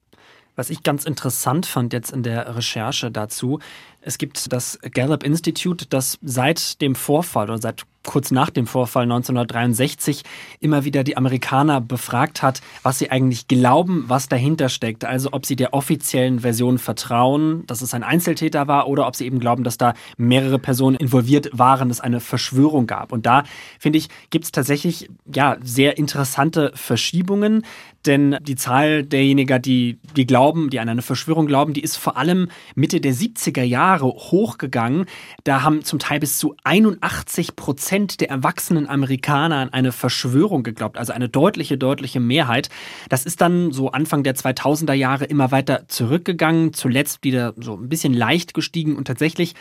Was 0.56 0.70
ich 0.70 0.82
ganz 0.82 1.04
interessant 1.04 1.66
fand 1.66 1.92
jetzt 1.92 2.10
in 2.10 2.22
der 2.22 2.56
Recherche 2.56 3.10
dazu, 3.10 3.60
es 4.00 4.16
gibt 4.16 4.50
das 4.52 4.78
Gallup 4.92 5.22
Institute, 5.22 5.86
das 5.86 6.18
seit 6.22 6.80
dem 6.80 6.94
Vorfall 6.94 7.50
oder 7.50 7.60
seit 7.60 7.84
kurz 8.08 8.30
nach 8.30 8.48
dem 8.48 8.66
Vorfall 8.66 9.02
1963 9.02 10.22
immer 10.60 10.86
wieder 10.86 11.04
die 11.04 11.18
Amerikaner 11.18 11.82
befragt 11.82 12.42
hat, 12.42 12.62
was 12.82 12.98
sie 12.98 13.10
eigentlich 13.10 13.48
glauben, 13.48 14.04
was 14.08 14.28
dahinter 14.28 14.70
steckt. 14.70 15.04
Also 15.04 15.28
ob 15.32 15.44
sie 15.44 15.56
der 15.56 15.74
offiziellen 15.74 16.40
Version 16.40 16.78
vertrauen, 16.78 17.66
dass 17.66 17.82
es 17.82 17.92
ein 17.92 18.02
Einzeltäter 18.02 18.66
war, 18.66 18.88
oder 18.88 19.06
ob 19.06 19.14
sie 19.14 19.26
eben 19.26 19.40
glauben, 19.40 19.62
dass 19.62 19.76
da 19.76 19.92
mehrere 20.16 20.58
Personen 20.58 20.96
involviert 20.96 21.50
waren, 21.52 21.90
es 21.90 22.00
eine 22.00 22.20
Verschwörung 22.20 22.86
gab. 22.86 23.12
Und 23.12 23.26
da, 23.26 23.44
finde 23.78 23.98
ich, 23.98 24.08
gibt 24.30 24.46
es 24.46 24.52
tatsächlich 24.52 25.10
ja, 25.30 25.58
sehr 25.62 25.98
interessante 25.98 26.72
Verschiebungen. 26.74 27.66
Denn 28.06 28.36
die 28.42 28.54
Zahl 28.54 29.02
derjenigen, 29.04 29.60
die, 29.60 29.98
die 30.16 30.26
glauben, 30.26 30.70
die 30.70 30.80
an 30.80 30.88
eine 30.88 31.02
Verschwörung 31.02 31.46
glauben, 31.46 31.72
die 31.72 31.82
ist 31.82 31.96
vor 31.96 32.16
allem 32.16 32.48
Mitte 32.74 33.00
der 33.00 33.12
70er 33.12 33.62
Jahre 33.62 34.06
hochgegangen. 34.06 35.06
Da 35.44 35.62
haben 35.62 35.82
zum 35.82 35.98
Teil 35.98 36.20
bis 36.20 36.38
zu 36.38 36.54
81 36.64 37.56
Prozent 37.56 38.20
der 38.20 38.30
erwachsenen 38.30 38.88
Amerikaner 38.88 39.56
an 39.56 39.72
eine 39.72 39.92
Verschwörung 39.92 40.62
geglaubt, 40.62 40.96
also 40.96 41.12
eine 41.12 41.28
deutliche, 41.28 41.76
deutliche 41.76 42.20
Mehrheit. 42.20 42.68
Das 43.08 43.26
ist 43.26 43.40
dann 43.40 43.72
so 43.72 43.90
Anfang 43.90 44.22
der 44.22 44.36
2000er 44.36 44.94
Jahre 44.94 45.24
immer 45.24 45.50
weiter 45.50 45.88
zurückgegangen, 45.88 46.72
zuletzt 46.72 47.24
wieder 47.24 47.54
so 47.56 47.74
ein 47.74 47.88
bisschen 47.88 48.14
leicht 48.14 48.54
gestiegen 48.54 48.96
und 48.96 49.06
tatsächlich 49.06 49.54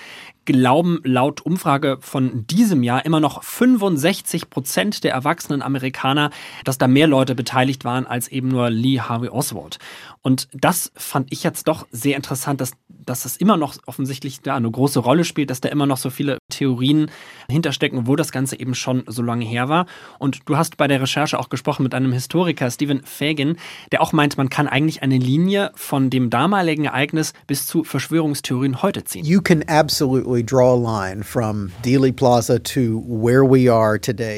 glauben 0.48 1.02
laut 1.04 1.42
Umfrage 1.42 1.98
von 2.00 2.48
diesem 2.48 2.82
Jahr 2.82 3.06
immer 3.06 3.20
noch 3.20 3.44
65 3.44 4.50
Prozent 4.50 5.04
der 5.04 5.12
erwachsenen 5.12 5.62
Amerikaner, 5.62 6.32
dass 6.64 6.78
da 6.78 6.88
mehr 6.88 7.06
Leute 7.06 7.36
beteiligt 7.36 7.84
waren 7.84 8.08
als 8.08 8.30
eben 8.30 8.48
nur 8.48 8.70
Lee 8.70 9.02
Harvey 9.02 9.30
Oswald. 9.30 9.78
Und 10.22 10.48
das 10.54 10.92
fand 10.96 11.32
ich 11.32 11.44
jetzt 11.44 11.68
doch 11.68 11.86
sehr 11.92 12.16
interessant, 12.16 12.62
dass, 12.62 12.72
dass 12.88 13.24
das 13.24 13.38
immer 13.38 13.58
noch 13.58 13.76
offensichtlich 13.86 14.42
da 14.42 14.56
eine 14.56 14.72
große 14.72 15.00
Rolle 15.00 15.26
spielt, 15.26 15.50
dass 15.50 15.62
da 15.62 15.70
immer 15.70 15.86
noch 15.86 15.98
so 15.98 16.10
viele 16.10 16.38
Theorien 16.50 17.12
hinterstecken, 17.50 18.08
wo 18.08 18.16
das 18.16 18.32
Ganze 18.32 18.60
eben 18.60 18.74
schon 18.74 19.04
so 19.08 19.22
lange 19.22 19.46
her 19.46 19.70
war. 19.70 19.86
Und 20.18 20.40
du 20.46 20.58
hast 20.58 20.78
bei 20.78 20.88
der 20.88 21.02
Recherche 21.02 21.40
auch 21.40 21.50
gesprochen 21.50 21.84
mit 21.84 21.94
einem 21.94 22.14
Historiker, 22.14 22.72
Stephen 22.72 23.04
Fagin, 23.04 23.58
der 23.92 24.02
auch 24.02 24.14
meint, 24.14 24.38
man 24.38 24.50
kann 24.50 24.68
eigentlich 24.68 25.04
eine 25.04 25.18
Linie 25.18 25.72
von 25.76 26.10
dem 26.10 26.30
damaligen 26.30 26.86
Ereignis 26.86 27.34
bis 27.48 27.66
zu 27.66 27.84
Verschwörungstheorien 27.84 28.82
heute 28.82 29.04
ziehen. 29.04 29.26
You 29.26 29.42
can 29.42 29.64
absolutely 29.68 30.37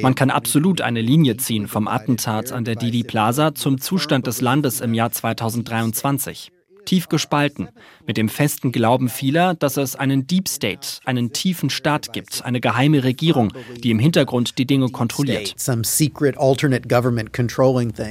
Man 0.02 0.16
kann 0.16 0.30
absolut 0.30 0.82
eine 0.82 1.02
Linie 1.02 1.38
ziehen 1.38 1.68
vom 1.68 1.88
Attentat 1.88 2.52
an 2.52 2.64
der 2.64 2.76
Dealey 2.76 3.04
Plaza 3.04 3.56
zum 3.56 3.80
Zustand 3.80 4.28
des 4.28 4.42
Landes 4.42 4.82
im 4.82 4.94
Jahr 4.94 5.12
2023 5.12 6.52
tief 6.90 7.08
gespalten, 7.08 7.70
mit 8.10 8.18
dem 8.18 8.28
festen 8.28 8.72
Glauben 8.72 9.08
vieler, 9.08 9.54
dass 9.54 9.78
es 9.78 9.96
einen 9.96 10.26
Deep 10.26 10.48
State, 10.48 10.98
einen 11.06 11.32
tiefen 11.32 11.70
Staat 11.70 12.12
gibt, 12.12 12.44
eine 12.44 12.60
geheime 12.60 13.04
Regierung, 13.04 13.54
die 13.84 13.92
im 13.92 14.00
Hintergrund 14.00 14.58
die 14.58 14.66
Dinge 14.66 14.90
kontrolliert. 14.90 15.54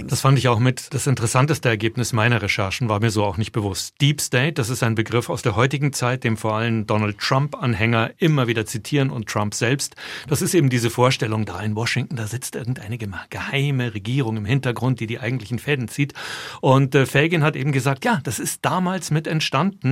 Das 0.06 0.20
fand 0.20 0.38
ich 0.38 0.46
auch 0.46 0.60
mit 0.60 0.94
das 0.94 1.08
interessanteste 1.08 1.68
Ergebnis 1.68 2.12
meiner 2.12 2.40
Recherchen, 2.40 2.88
war 2.88 3.00
mir 3.00 3.10
so 3.10 3.24
auch 3.24 3.38
nicht 3.38 3.50
bewusst. 3.50 3.96
Deep 4.00 4.20
State, 4.20 4.52
das 4.52 4.70
ist 4.70 4.84
ein 4.84 4.94
Begriff 4.94 5.28
aus 5.28 5.42
der 5.42 5.56
heutigen 5.56 5.92
Zeit, 5.92 6.22
den 6.22 6.36
vor 6.36 6.54
allem 6.54 6.86
Donald 6.86 7.18
Trump-Anhänger 7.18 8.12
immer 8.18 8.46
wieder 8.46 8.66
zitieren 8.66 9.10
und 9.10 9.28
Trump 9.28 9.52
selbst. 9.52 9.96
Das 10.28 10.42
ist 10.42 10.54
eben 10.54 10.70
diese 10.70 10.90
Vorstellung, 10.90 11.44
da 11.44 11.60
in 11.60 11.74
Washington, 11.74 12.14
da 12.14 12.28
sitzt 12.28 12.54
irgendeine 12.54 12.98
geheime 13.30 13.94
Regierung 13.94 14.36
im 14.36 14.44
Hintergrund, 14.44 15.00
die 15.00 15.08
die 15.08 15.18
eigentlichen 15.18 15.58
Fäden 15.58 15.88
zieht. 15.88 16.14
Und 16.60 16.94
äh, 16.94 17.04
Fagin 17.04 17.42
hat 17.42 17.56
eben 17.56 17.72
gesagt, 17.72 18.04
ja, 18.04 18.20
das 18.22 18.38
ist 18.38 18.64
damals 18.64 19.10
mit 19.10 19.26
entstanden, 19.26 19.87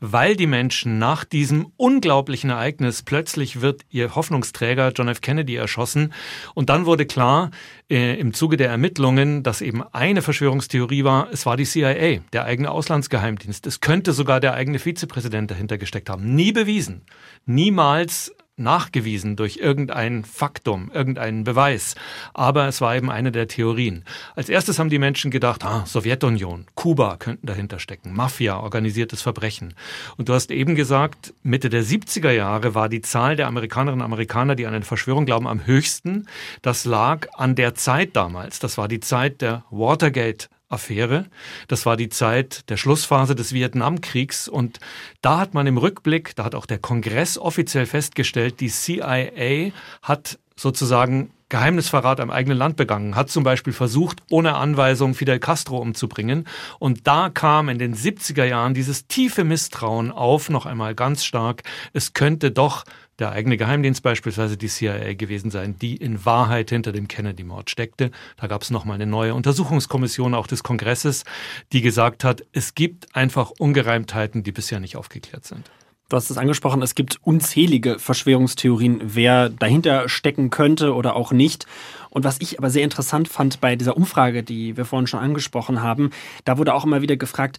weil 0.00 0.36
die 0.36 0.46
Menschen 0.46 0.98
nach 0.98 1.24
diesem 1.24 1.72
unglaublichen 1.76 2.50
Ereignis 2.50 3.02
plötzlich 3.02 3.60
wird 3.60 3.82
ihr 3.90 4.14
Hoffnungsträger 4.14 4.92
John 4.94 5.08
F. 5.08 5.20
Kennedy 5.20 5.56
erschossen 5.56 6.12
und 6.54 6.68
dann 6.70 6.86
wurde 6.86 7.06
klar 7.06 7.50
äh, 7.90 8.18
im 8.18 8.32
Zuge 8.34 8.56
der 8.56 8.68
Ermittlungen, 8.68 9.42
dass 9.42 9.60
eben 9.60 9.82
eine 9.92 10.22
Verschwörungstheorie 10.22 11.04
war, 11.04 11.28
es 11.32 11.46
war 11.46 11.56
die 11.56 11.64
CIA, 11.64 12.20
der 12.32 12.44
eigene 12.44 12.70
Auslandsgeheimdienst. 12.70 13.66
Es 13.66 13.80
könnte 13.80 14.12
sogar 14.12 14.40
der 14.40 14.54
eigene 14.54 14.78
Vizepräsident 14.78 15.50
dahinter 15.50 15.78
gesteckt 15.78 16.10
haben. 16.10 16.34
Nie 16.34 16.52
bewiesen. 16.52 17.02
Niemals 17.44 18.32
nachgewiesen 18.56 19.36
durch 19.36 19.58
irgendein 19.58 20.24
Faktum, 20.24 20.90
irgendeinen 20.92 21.44
Beweis. 21.44 21.94
Aber 22.32 22.66
es 22.68 22.80
war 22.80 22.96
eben 22.96 23.10
eine 23.10 23.32
der 23.32 23.48
Theorien. 23.48 24.04
Als 24.34 24.48
erstes 24.48 24.78
haben 24.78 24.90
die 24.90 24.98
Menschen 24.98 25.30
gedacht, 25.30 25.64
ah, 25.64 25.84
Sowjetunion, 25.86 26.66
Kuba 26.74 27.16
könnten 27.18 27.46
dahinter 27.46 27.78
stecken, 27.78 28.14
Mafia, 28.14 28.58
organisiertes 28.58 29.22
Verbrechen. 29.22 29.74
Und 30.16 30.28
du 30.28 30.34
hast 30.34 30.50
eben 30.50 30.74
gesagt, 30.74 31.34
Mitte 31.42 31.68
der 31.68 31.84
70er 31.84 32.30
Jahre 32.30 32.74
war 32.74 32.88
die 32.88 33.02
Zahl 33.02 33.36
der 33.36 33.46
Amerikanerinnen 33.46 34.00
und 34.00 34.06
Amerikaner, 34.06 34.54
die 34.54 34.66
an 34.66 34.74
eine 34.74 34.84
Verschwörung 34.84 35.26
glauben, 35.26 35.46
am 35.46 35.66
höchsten. 35.66 36.26
Das 36.62 36.84
lag 36.84 37.28
an 37.34 37.54
der 37.54 37.74
Zeit 37.74 38.16
damals. 38.16 38.58
Das 38.58 38.78
war 38.78 38.88
die 38.88 39.00
Zeit 39.00 39.42
der 39.42 39.64
Watergate 39.70 40.48
Affäre. 40.68 41.26
Das 41.68 41.86
war 41.86 41.96
die 41.96 42.08
Zeit 42.08 42.68
der 42.70 42.76
Schlussphase 42.76 43.34
des 43.34 43.52
Vietnamkriegs 43.52 44.48
und 44.48 44.80
da 45.22 45.38
hat 45.38 45.54
man 45.54 45.66
im 45.66 45.78
Rückblick, 45.78 46.34
da 46.34 46.44
hat 46.44 46.54
auch 46.54 46.66
der 46.66 46.78
Kongress 46.78 47.38
offiziell 47.38 47.86
festgestellt, 47.86 48.60
die 48.60 48.68
CIA 48.68 49.72
hat 50.02 50.38
sozusagen 50.58 51.30
Geheimnisverrat 51.48 52.18
am 52.18 52.30
eigenen 52.30 52.58
Land 52.58 52.76
begangen, 52.76 53.14
hat 53.14 53.30
zum 53.30 53.44
Beispiel 53.44 53.72
versucht, 53.72 54.20
ohne 54.30 54.56
Anweisung 54.56 55.14
Fidel 55.14 55.38
Castro 55.38 55.78
umzubringen. 55.78 56.44
Und 56.80 57.06
da 57.06 57.30
kam 57.30 57.68
in 57.68 57.78
den 57.78 57.94
70er 57.94 58.44
Jahren 58.44 58.74
dieses 58.74 59.06
tiefe 59.06 59.44
Misstrauen 59.44 60.10
auf, 60.10 60.50
noch 60.50 60.66
einmal 60.66 60.96
ganz 60.96 61.24
stark. 61.24 61.62
Es 61.92 62.14
könnte 62.14 62.50
doch 62.50 62.84
der 63.20 63.30
eigene 63.30 63.56
Geheimdienst 63.56 64.02
beispielsweise 64.02 64.56
die 64.56 64.66
CIA 64.66 65.14
gewesen 65.14 65.50
sein, 65.50 65.78
die 65.78 65.96
in 65.96 66.24
Wahrheit 66.26 66.70
hinter 66.70 66.92
dem 66.92 67.06
Kennedy-Mord 67.06 67.70
steckte. 67.70 68.10
Da 68.36 68.48
gab 68.48 68.62
es 68.62 68.70
nochmal 68.70 68.96
eine 68.96 69.06
neue 69.06 69.34
Untersuchungskommission 69.34 70.34
auch 70.34 70.48
des 70.48 70.62
Kongresses, 70.62 71.24
die 71.72 71.80
gesagt 71.80 72.24
hat, 72.24 72.44
es 72.52 72.74
gibt 72.74 73.14
einfach 73.14 73.52
Ungereimtheiten, 73.58 74.42
die 74.42 74.52
bisher 74.52 74.80
nicht 74.80 74.96
aufgeklärt 74.96 75.44
sind. 75.44 75.70
Du 76.08 76.16
hast 76.16 76.30
es 76.30 76.38
angesprochen, 76.38 76.82
es 76.82 76.94
gibt 76.94 77.18
unzählige 77.24 77.98
Verschwörungstheorien, 77.98 79.00
wer 79.02 79.48
dahinter 79.48 80.08
stecken 80.08 80.50
könnte 80.50 80.94
oder 80.94 81.16
auch 81.16 81.32
nicht. 81.32 81.66
Und 82.16 82.24
was 82.24 82.40
ich 82.40 82.58
aber 82.58 82.70
sehr 82.70 82.82
interessant 82.82 83.28
fand 83.28 83.60
bei 83.60 83.76
dieser 83.76 83.94
Umfrage, 83.94 84.42
die 84.42 84.78
wir 84.78 84.86
vorhin 84.86 85.06
schon 85.06 85.20
angesprochen 85.20 85.82
haben, 85.82 86.12
da 86.46 86.56
wurde 86.56 86.72
auch 86.72 86.86
immer 86.86 87.02
wieder 87.02 87.18
gefragt, 87.18 87.58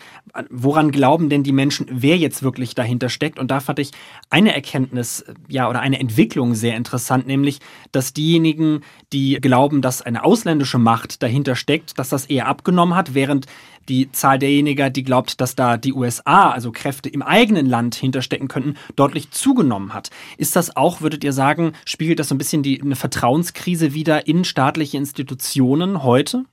woran 0.49 0.89
glauben 0.89 1.29
denn 1.29 1.43
die 1.43 1.51
Menschen, 1.51 1.85
wer 1.91 2.17
jetzt 2.17 2.41
wirklich 2.41 2.73
dahinter 2.73 3.09
steckt? 3.09 3.37
Und 3.37 3.51
da 3.51 3.59
fand 3.59 3.77
ich 3.77 3.91
eine 4.31 4.55
Erkenntnis, 4.55 5.23
ja, 5.47 5.69
oder 5.69 5.81
eine 5.81 5.99
Entwicklung 5.99 6.55
sehr 6.55 6.75
interessant, 6.75 7.27
nämlich, 7.27 7.59
dass 7.91 8.13
diejenigen, 8.13 8.81
die 9.13 9.35
glauben, 9.35 9.83
dass 9.83 10.01
eine 10.01 10.23
ausländische 10.23 10.79
Macht 10.79 11.21
dahinter 11.21 11.55
steckt, 11.55 11.99
dass 11.99 12.09
das 12.09 12.25
eher 12.25 12.47
abgenommen 12.47 12.95
hat, 12.95 13.13
während 13.13 13.45
die 13.89 14.11
Zahl 14.11 14.39
derjenigen, 14.39 14.91
die 14.91 15.03
glaubt, 15.03 15.39
dass 15.39 15.55
da 15.55 15.77
die 15.77 15.93
USA, 15.93 16.49
also 16.49 16.71
Kräfte 16.71 17.09
im 17.09 17.21
eigenen 17.21 17.65
Land 17.65 17.95
hinterstecken 17.95 18.47
könnten, 18.47 18.75
deutlich 18.95 19.31
zugenommen 19.31 19.93
hat. 19.93 20.09
Ist 20.37 20.55
das 20.55 20.75
auch, 20.75 21.01
würdet 21.01 21.23
ihr 21.23 21.33
sagen, 21.33 21.73
spiegelt 21.85 22.19
das 22.19 22.29
so 22.29 22.35
ein 22.35 22.37
bisschen 22.37 22.63
die, 22.63 22.81
eine 22.81 22.95
Vertrauenskrise 22.95 23.93
wieder 23.93 24.27
in 24.27 24.43
staatliche 24.47 24.97
Institutionen 24.97 26.03
heute? 26.03 26.45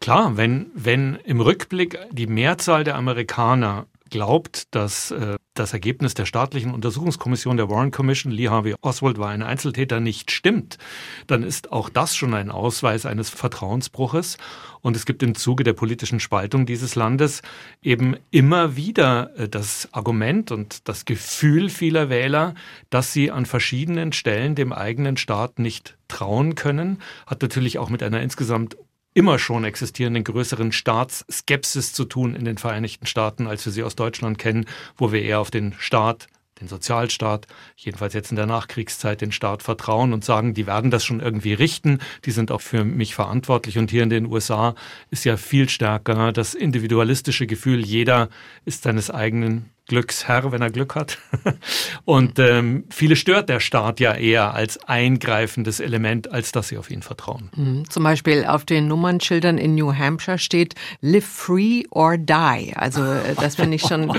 Klar, 0.00 0.36
wenn, 0.36 0.70
wenn 0.74 1.16
im 1.24 1.40
Rückblick 1.40 1.98
die 2.10 2.26
Mehrzahl 2.26 2.82
der 2.82 2.96
Amerikaner 2.96 3.86
glaubt, 4.12 4.74
dass 4.74 5.10
äh, 5.10 5.36
das 5.54 5.72
Ergebnis 5.72 6.14
der 6.14 6.26
staatlichen 6.26 6.72
Untersuchungskommission 6.72 7.56
der 7.56 7.70
Warren 7.70 7.90
Commission, 7.90 8.30
Lee 8.30 8.48
Harvey 8.48 8.74
Oswald 8.82 9.18
war 9.18 9.30
ein 9.30 9.42
Einzeltäter, 9.42 10.00
nicht 10.00 10.30
stimmt, 10.30 10.78
dann 11.26 11.42
ist 11.42 11.72
auch 11.72 11.88
das 11.88 12.14
schon 12.14 12.34
ein 12.34 12.50
Ausweis 12.50 13.06
eines 13.06 13.30
Vertrauensbruches. 13.30 14.36
Und 14.82 14.96
es 14.96 15.06
gibt 15.06 15.22
im 15.22 15.34
Zuge 15.34 15.64
der 15.64 15.72
politischen 15.72 16.20
Spaltung 16.20 16.66
dieses 16.66 16.94
Landes 16.94 17.40
eben 17.82 18.16
immer 18.30 18.76
wieder 18.76 19.30
äh, 19.36 19.48
das 19.48 19.88
Argument 19.92 20.52
und 20.52 20.86
das 20.88 21.06
Gefühl 21.06 21.70
vieler 21.70 22.10
Wähler, 22.10 22.54
dass 22.90 23.12
sie 23.14 23.30
an 23.30 23.46
verschiedenen 23.46 24.12
Stellen 24.12 24.54
dem 24.54 24.74
eigenen 24.74 25.16
Staat 25.16 25.58
nicht 25.58 25.96
trauen 26.08 26.54
können, 26.54 26.98
hat 27.26 27.40
natürlich 27.40 27.78
auch 27.78 27.88
mit 27.88 28.02
einer 28.02 28.20
insgesamt 28.20 28.76
immer 29.14 29.38
schon 29.38 29.64
existierenden 29.64 30.24
größeren 30.24 30.72
Staatsskepsis 30.72 31.92
zu 31.92 32.04
tun 32.04 32.34
in 32.34 32.44
den 32.44 32.58
Vereinigten 32.58 33.06
Staaten, 33.06 33.46
als 33.46 33.64
wir 33.64 33.72
sie 33.72 33.82
aus 33.82 33.96
Deutschland 33.96 34.38
kennen, 34.38 34.66
wo 34.96 35.12
wir 35.12 35.22
eher 35.22 35.40
auf 35.40 35.50
den 35.50 35.74
Staat 35.78 36.28
den 36.62 36.68
Sozialstaat, 36.68 37.46
jedenfalls 37.76 38.14
jetzt 38.14 38.30
in 38.30 38.36
der 38.36 38.46
Nachkriegszeit, 38.46 39.20
den 39.20 39.32
Staat 39.32 39.62
vertrauen 39.62 40.12
und 40.12 40.24
sagen, 40.24 40.54
die 40.54 40.66
werden 40.66 40.90
das 40.90 41.04
schon 41.04 41.20
irgendwie 41.20 41.52
richten, 41.52 41.98
die 42.24 42.30
sind 42.30 42.50
auch 42.50 42.60
für 42.60 42.84
mich 42.84 43.14
verantwortlich. 43.14 43.78
Und 43.78 43.90
hier 43.90 44.02
in 44.02 44.10
den 44.10 44.26
USA 44.26 44.74
ist 45.10 45.24
ja 45.24 45.36
viel 45.36 45.68
stärker 45.68 46.32
das 46.32 46.54
individualistische 46.54 47.46
Gefühl, 47.46 47.84
jeder 47.84 48.28
ist 48.64 48.84
seines 48.84 49.10
eigenen 49.10 49.70
Glücksherr, 49.86 50.52
wenn 50.52 50.62
er 50.62 50.70
Glück 50.70 50.94
hat. 50.94 51.18
Und 52.04 52.38
ähm, 52.38 52.84
viele 52.90 53.16
stört 53.16 53.48
der 53.48 53.60
Staat 53.60 54.00
ja 54.00 54.14
eher 54.14 54.54
als 54.54 54.78
eingreifendes 54.88 55.80
Element, 55.80 56.30
als 56.30 56.52
dass 56.52 56.68
sie 56.68 56.78
auf 56.78 56.90
ihn 56.90 57.02
vertrauen. 57.02 57.50
Mhm. 57.56 57.90
Zum 57.90 58.04
Beispiel 58.04 58.44
auf 58.46 58.64
den 58.64 58.88
Nummernschildern 58.88 59.58
in 59.58 59.74
New 59.74 59.92
Hampshire 59.92 60.38
steht 60.38 60.74
Live 61.00 61.26
free 61.26 61.82
or 61.90 62.16
die. 62.16 62.72
Also 62.74 63.02
äh, 63.02 63.34
das 63.40 63.56
finde 63.56 63.76
ich 63.76 63.82
schon, 63.82 64.10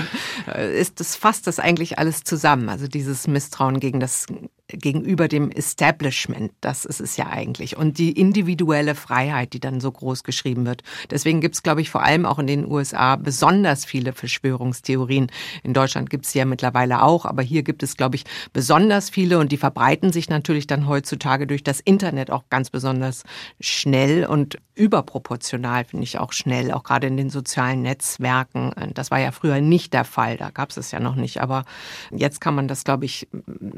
äh, 0.54 0.78
ist 0.78 1.00
das 1.00 1.16
fasst 1.16 1.46
das 1.46 1.58
eigentlich 1.58 1.98
alles 1.98 2.24
zusammen. 2.24 2.68
Also 2.68 2.86
dieses 2.86 3.26
Misstrauen 3.26 3.80
gegen 3.80 4.00
das 4.00 4.26
gegenüber 4.68 5.28
dem 5.28 5.50
Establishment, 5.50 6.52
das 6.60 6.84
ist 6.86 7.00
es 7.00 7.16
ja 7.16 7.26
eigentlich. 7.26 7.76
Und 7.76 7.98
die 7.98 8.12
individuelle 8.12 8.94
Freiheit, 8.94 9.52
die 9.52 9.60
dann 9.60 9.80
so 9.80 9.92
groß 9.92 10.24
geschrieben 10.24 10.64
wird. 10.64 10.82
Deswegen 11.10 11.40
gibt 11.40 11.56
es, 11.56 11.62
glaube 11.62 11.82
ich, 11.82 11.90
vor 11.90 12.02
allem 12.02 12.24
auch 12.24 12.38
in 12.38 12.46
den 12.46 12.70
USA 12.70 13.16
besonders 13.16 13.84
viele 13.84 14.12
Verschwörungstheorien. 14.12 15.30
In 15.62 15.74
Deutschland 15.74 16.08
gibt 16.08 16.24
es 16.24 16.32
ja 16.32 16.46
mittlerweile 16.46 17.02
auch, 17.02 17.26
aber 17.26 17.42
hier 17.42 17.62
gibt 17.62 17.82
es, 17.82 17.96
glaube 17.96 18.16
ich, 18.16 18.24
besonders 18.52 19.10
viele 19.10 19.38
und 19.38 19.52
die 19.52 19.58
verbreiten 19.58 20.12
sich 20.12 20.30
natürlich 20.30 20.66
dann 20.66 20.88
heutzutage 20.88 21.46
durch 21.46 21.62
das 21.62 21.80
Internet 21.80 22.30
auch 22.30 22.44
ganz 22.48 22.70
besonders 22.70 23.24
schnell 23.60 24.24
und 24.24 24.58
überproportional, 24.74 25.84
finde 25.84 26.04
ich 26.04 26.18
auch 26.18 26.32
schnell, 26.32 26.72
auch 26.72 26.82
gerade 26.82 27.06
in 27.06 27.16
den 27.16 27.30
sozialen 27.30 27.82
Netzwerken. 27.82 28.72
Das 28.94 29.10
war 29.10 29.20
ja 29.20 29.30
früher 29.32 29.60
nicht 29.60 29.92
der 29.92 30.04
Fall, 30.04 30.36
da 30.36 30.50
gab 30.50 30.70
es 30.70 30.76
es 30.76 30.90
ja 30.90 31.00
noch 31.00 31.14
nicht, 31.14 31.40
aber 31.40 31.64
jetzt 32.10 32.40
kann 32.40 32.54
man 32.54 32.68
das, 32.68 32.84
glaube 32.84 33.04
ich, 33.04 33.28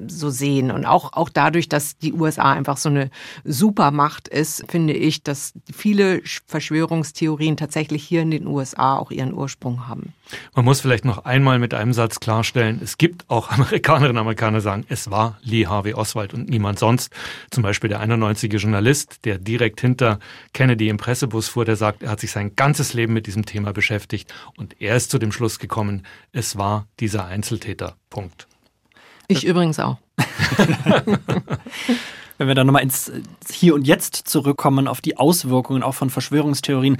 so 0.06 0.30
sehen 0.30 0.70
Und 0.70 0.86
auch, 0.86 1.12
auch 1.12 1.28
dadurch, 1.28 1.68
dass 1.68 1.98
die 1.98 2.12
USA 2.12 2.52
einfach 2.52 2.76
so 2.76 2.88
eine 2.88 3.10
Supermacht 3.44 4.28
ist, 4.28 4.64
finde 4.70 4.94
ich, 4.94 5.22
dass 5.22 5.52
viele 5.72 6.22
Verschwörungstheorien 6.46 7.56
tatsächlich 7.56 8.04
hier 8.04 8.22
in 8.22 8.30
den 8.30 8.46
USA 8.46 8.96
auch 8.96 9.10
ihren 9.10 9.34
Ursprung 9.34 9.88
haben. 9.88 10.14
Man 10.54 10.64
muss 10.64 10.80
vielleicht 10.80 11.04
noch 11.04 11.24
einmal 11.24 11.58
mit 11.58 11.74
einem 11.74 11.92
Satz 11.92 12.20
klarstellen, 12.20 12.80
es 12.82 12.98
gibt 12.98 13.28
auch 13.28 13.50
Amerikanerinnen 13.56 14.16
und 14.16 14.20
Amerikaner, 14.20 14.60
sagen, 14.60 14.84
es 14.88 15.10
war 15.10 15.38
Lee 15.42 15.66
Harvey 15.66 15.94
Oswald 15.94 16.34
und 16.34 16.48
niemand 16.48 16.78
sonst. 16.78 17.12
Zum 17.50 17.62
Beispiel 17.62 17.88
der 17.88 18.02
91-jährige 18.02 18.56
Journalist, 18.56 19.24
der 19.24 19.38
direkt 19.38 19.80
hinter 19.80 20.18
Kennedy 20.52 20.85
im 20.88 20.96
Pressebus 20.96 21.48
fuhr, 21.48 21.64
der 21.64 21.76
sagt, 21.76 22.02
er 22.02 22.10
hat 22.10 22.20
sich 22.20 22.30
sein 22.30 22.54
ganzes 22.56 22.94
Leben 22.94 23.12
mit 23.12 23.26
diesem 23.26 23.46
Thema 23.46 23.72
beschäftigt 23.72 24.32
und 24.56 24.80
er 24.80 24.96
ist 24.96 25.10
zu 25.10 25.18
dem 25.18 25.32
Schluss 25.32 25.58
gekommen, 25.58 26.06
es 26.32 26.56
war 26.56 26.86
dieser 27.00 27.26
Einzeltäter. 27.26 27.96
Punkt. 28.10 28.46
Ich 29.28 29.44
übrigens 29.44 29.78
auch. 29.78 29.98
Wenn 32.38 32.48
wir 32.48 32.54
dann 32.54 32.66
nochmal 32.66 32.82
ins 32.82 33.10
Hier 33.50 33.74
und 33.74 33.86
Jetzt 33.86 34.28
zurückkommen, 34.28 34.88
auf 34.88 35.00
die 35.00 35.16
Auswirkungen 35.16 35.82
auch 35.82 35.94
von 35.94 36.10
Verschwörungstheorien. 36.10 36.98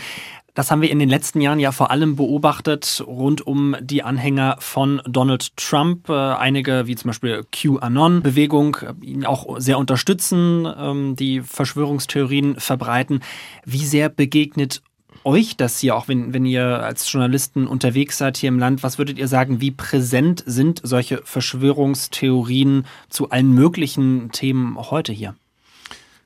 Das 0.56 0.70
haben 0.70 0.80
wir 0.80 0.90
in 0.90 0.98
den 0.98 1.10
letzten 1.10 1.42
Jahren 1.42 1.60
ja 1.60 1.70
vor 1.70 1.90
allem 1.90 2.16
beobachtet 2.16 3.04
rund 3.06 3.46
um 3.46 3.76
die 3.78 4.02
Anhänger 4.02 4.56
von 4.58 5.02
Donald 5.06 5.54
Trump. 5.58 6.08
Äh, 6.08 6.14
einige, 6.14 6.86
wie 6.86 6.96
zum 6.96 7.10
Beispiel 7.10 7.44
QAnon-Bewegung, 7.52 8.76
äh, 8.76 9.04
ihn 9.04 9.26
auch 9.26 9.60
sehr 9.60 9.78
unterstützen, 9.78 10.66
ähm, 10.78 11.14
die 11.14 11.42
Verschwörungstheorien 11.42 12.58
verbreiten. 12.58 13.20
Wie 13.66 13.84
sehr 13.84 14.08
begegnet 14.08 14.80
euch 15.26 15.56
das 15.56 15.80
hier, 15.80 15.96
auch 15.96 16.08
wenn, 16.08 16.32
wenn 16.32 16.46
ihr 16.46 16.82
als 16.82 17.10
Journalisten 17.10 17.66
unterwegs 17.66 18.16
seid 18.16 18.36
hier 18.36 18.48
im 18.48 18.58
Land? 18.58 18.82
Was 18.82 18.96
würdet 18.96 19.18
ihr 19.18 19.28
sagen, 19.28 19.60
wie 19.60 19.72
präsent 19.72 20.42
sind 20.46 20.80
solche 20.84 21.20
Verschwörungstheorien 21.24 22.86
zu 23.10 23.30
allen 23.30 23.52
möglichen 23.52 24.30
Themen 24.30 24.78
heute 24.78 25.12
hier? 25.12 25.34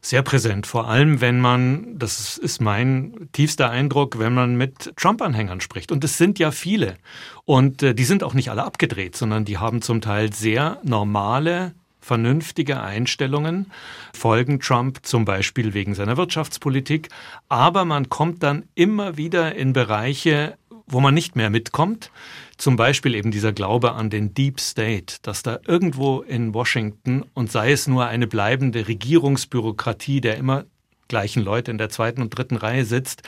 Sehr 0.02 0.23
präsent, 0.23 0.66
vor 0.66 0.88
allem 0.88 1.21
wenn 1.21 1.40
man, 1.40 1.99
das 1.99 2.38
ist 2.38 2.61
mein 2.61 3.28
tiefster 3.33 3.69
Eindruck, 3.69 4.19
wenn 4.19 4.33
man 4.33 4.57
mit 4.57 4.97
Trump-Anhängern 4.97 5.61
spricht. 5.61 5.92
Und 5.92 6.02
es 6.04 6.16
sind 6.16 6.38
ja 6.38 6.52
viele. 6.52 6.97
Und 7.45 7.83
äh, 7.83 7.95
die 7.95 8.04
sind 8.04 8.23
auch 8.23 8.33
nicht 8.33 8.50
alle 8.50 8.64
abgedreht, 8.64 9.14
sondern 9.14 9.45
die 9.45 9.59
haben 9.59 9.83
zum 9.83 10.00
Teil 10.00 10.33
sehr 10.33 10.78
normale 10.85 11.75
vernünftige 12.11 12.83
Einstellungen, 12.83 13.71
folgen 14.12 14.59
Trump 14.59 15.07
zum 15.07 15.25
Beispiel 15.25 15.75
wegen 15.75 15.95
seiner 15.95 16.17
Wirtschaftspolitik, 16.17 17.09
aber 17.49 17.85
man 17.85 18.09
kommt 18.09 18.43
dann 18.43 18.64
immer 18.75 19.17
wieder 19.17 19.55
in 19.55 19.73
Bereiche, 19.73 20.57
wo 20.88 20.99
man 20.99 21.14
nicht 21.14 21.37
mehr 21.37 21.50
mitkommt. 21.50 22.11
Zum 22.57 22.75
Beispiel 22.75 23.14
eben 23.14 23.31
dieser 23.31 23.52
Glaube 23.52 23.93
an 23.93 24.11
den 24.11 24.35
Deep 24.35 24.59
State, 24.59 25.19
dass 25.23 25.45
da 25.45 25.61
irgendwo 25.69 26.23
in 26.23 26.52
Washington 26.52 27.25
und 27.33 27.52
sei 27.52 27.71
es 27.71 27.87
nur 27.87 28.09
eine 28.09 28.26
bleibende 28.26 28.88
Regierungsbürokratie 28.88 30.21
der 30.21 30.37
immer 30.37 30.64
gleichen 31.07 31.45
Leute 31.45 31.71
in 31.71 31.79
der 31.79 31.90
zweiten 31.90 32.23
und 32.23 32.37
dritten 32.37 32.57
Reihe 32.57 32.85
sitzt, 32.85 33.23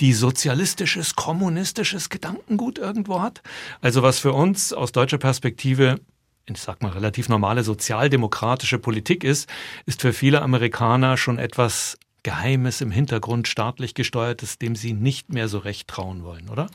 die 0.00 0.12
sozialistisches, 0.12 1.14
kommunistisches 1.14 2.08
Gedankengut 2.08 2.78
irgendwo 2.78 3.22
hat. 3.22 3.42
Also 3.80 4.02
was 4.02 4.18
für 4.18 4.32
uns 4.32 4.72
aus 4.72 4.90
deutscher 4.90 5.18
Perspektive 5.18 6.00
ich 6.46 6.60
sag 6.60 6.82
mal, 6.82 6.92
relativ 6.92 7.28
normale 7.28 7.62
sozialdemokratische 7.62 8.78
Politik 8.78 9.24
ist, 9.24 9.48
ist 9.86 10.02
für 10.02 10.12
viele 10.12 10.42
Amerikaner 10.42 11.16
schon 11.16 11.38
etwas 11.38 11.98
Geheimes 12.24 12.80
im 12.80 12.90
Hintergrund, 12.90 13.48
staatlich 13.48 13.92
gesteuertes, 13.92 14.58
dem 14.58 14.76
sie 14.76 14.94
nicht 14.94 15.30
mehr 15.30 15.46
so 15.46 15.58
recht 15.58 15.88
trauen 15.88 16.24
wollen, 16.24 16.48
oder? 16.48 16.68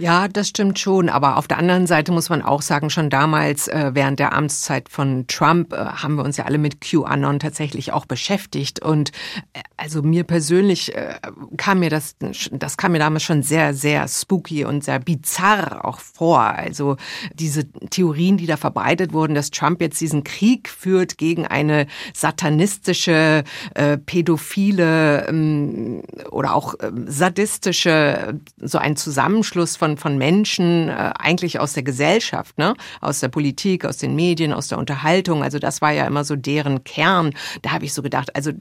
Ja, 0.00 0.26
das 0.26 0.48
stimmt 0.48 0.80
schon. 0.80 1.08
Aber 1.08 1.36
auf 1.36 1.46
der 1.46 1.58
anderen 1.58 1.86
Seite 1.86 2.10
muss 2.10 2.28
man 2.28 2.42
auch 2.42 2.62
sagen, 2.62 2.90
schon 2.90 3.08
damals 3.08 3.68
äh, 3.68 3.92
während 3.94 4.18
der 4.18 4.32
Amtszeit 4.32 4.88
von 4.88 5.28
Trump 5.28 5.72
äh, 5.72 5.76
haben 5.76 6.16
wir 6.16 6.24
uns 6.24 6.36
ja 6.36 6.46
alle 6.46 6.58
mit 6.58 6.80
QAnon 6.80 7.38
tatsächlich 7.38 7.92
auch 7.92 8.06
beschäftigt. 8.06 8.82
Und 8.82 9.12
äh, 9.52 9.60
also 9.76 10.02
mir 10.02 10.24
persönlich 10.24 10.92
äh, 10.96 11.14
kam 11.56 11.78
mir 11.78 11.90
das, 11.90 12.16
das 12.50 12.76
kam 12.76 12.90
mir 12.90 12.98
damals 12.98 13.22
schon 13.22 13.44
sehr, 13.44 13.74
sehr 13.74 14.08
spooky 14.08 14.64
und 14.64 14.82
sehr 14.82 14.98
bizarr 14.98 15.84
auch 15.84 16.00
vor. 16.00 16.40
Also 16.40 16.96
diese 17.32 17.70
Theorien, 17.70 18.36
die 18.36 18.46
da 18.46 18.56
verbreitet 18.56 19.12
wurden, 19.12 19.36
dass 19.36 19.52
Trump 19.52 19.80
jetzt 19.80 20.00
diesen 20.00 20.24
Krieg 20.24 20.68
führt 20.68 21.18
gegen 21.18 21.46
eine 21.46 21.86
satanistische, 22.12 23.44
äh, 23.74 23.96
pädophile 23.96 24.87
ähm, 25.28 26.02
oder 26.30 26.54
auch 26.54 26.74
ähm, 26.80 27.06
sadistische, 27.08 28.38
so 28.60 28.78
ein 28.78 28.96
Zusammenschluss 28.96 29.76
von, 29.76 29.96
von 29.96 30.18
Menschen 30.18 30.88
äh, 30.88 31.12
eigentlich 31.18 31.60
aus 31.60 31.72
der 31.72 31.82
Gesellschaft, 31.82 32.58
ne? 32.58 32.74
aus 33.00 33.20
der 33.20 33.28
Politik, 33.28 33.84
aus 33.84 33.96
den 33.98 34.14
Medien, 34.14 34.52
aus 34.52 34.68
der 34.68 34.78
Unterhaltung. 34.78 35.42
Also 35.42 35.58
das 35.58 35.80
war 35.80 35.92
ja 35.92 36.06
immer 36.06 36.24
so 36.24 36.36
deren 36.36 36.84
Kern. 36.84 37.34
Da 37.62 37.70
habe 37.70 37.84
ich 37.84 37.92
so 37.92 38.02
gedacht, 38.02 38.34
also 38.36 38.52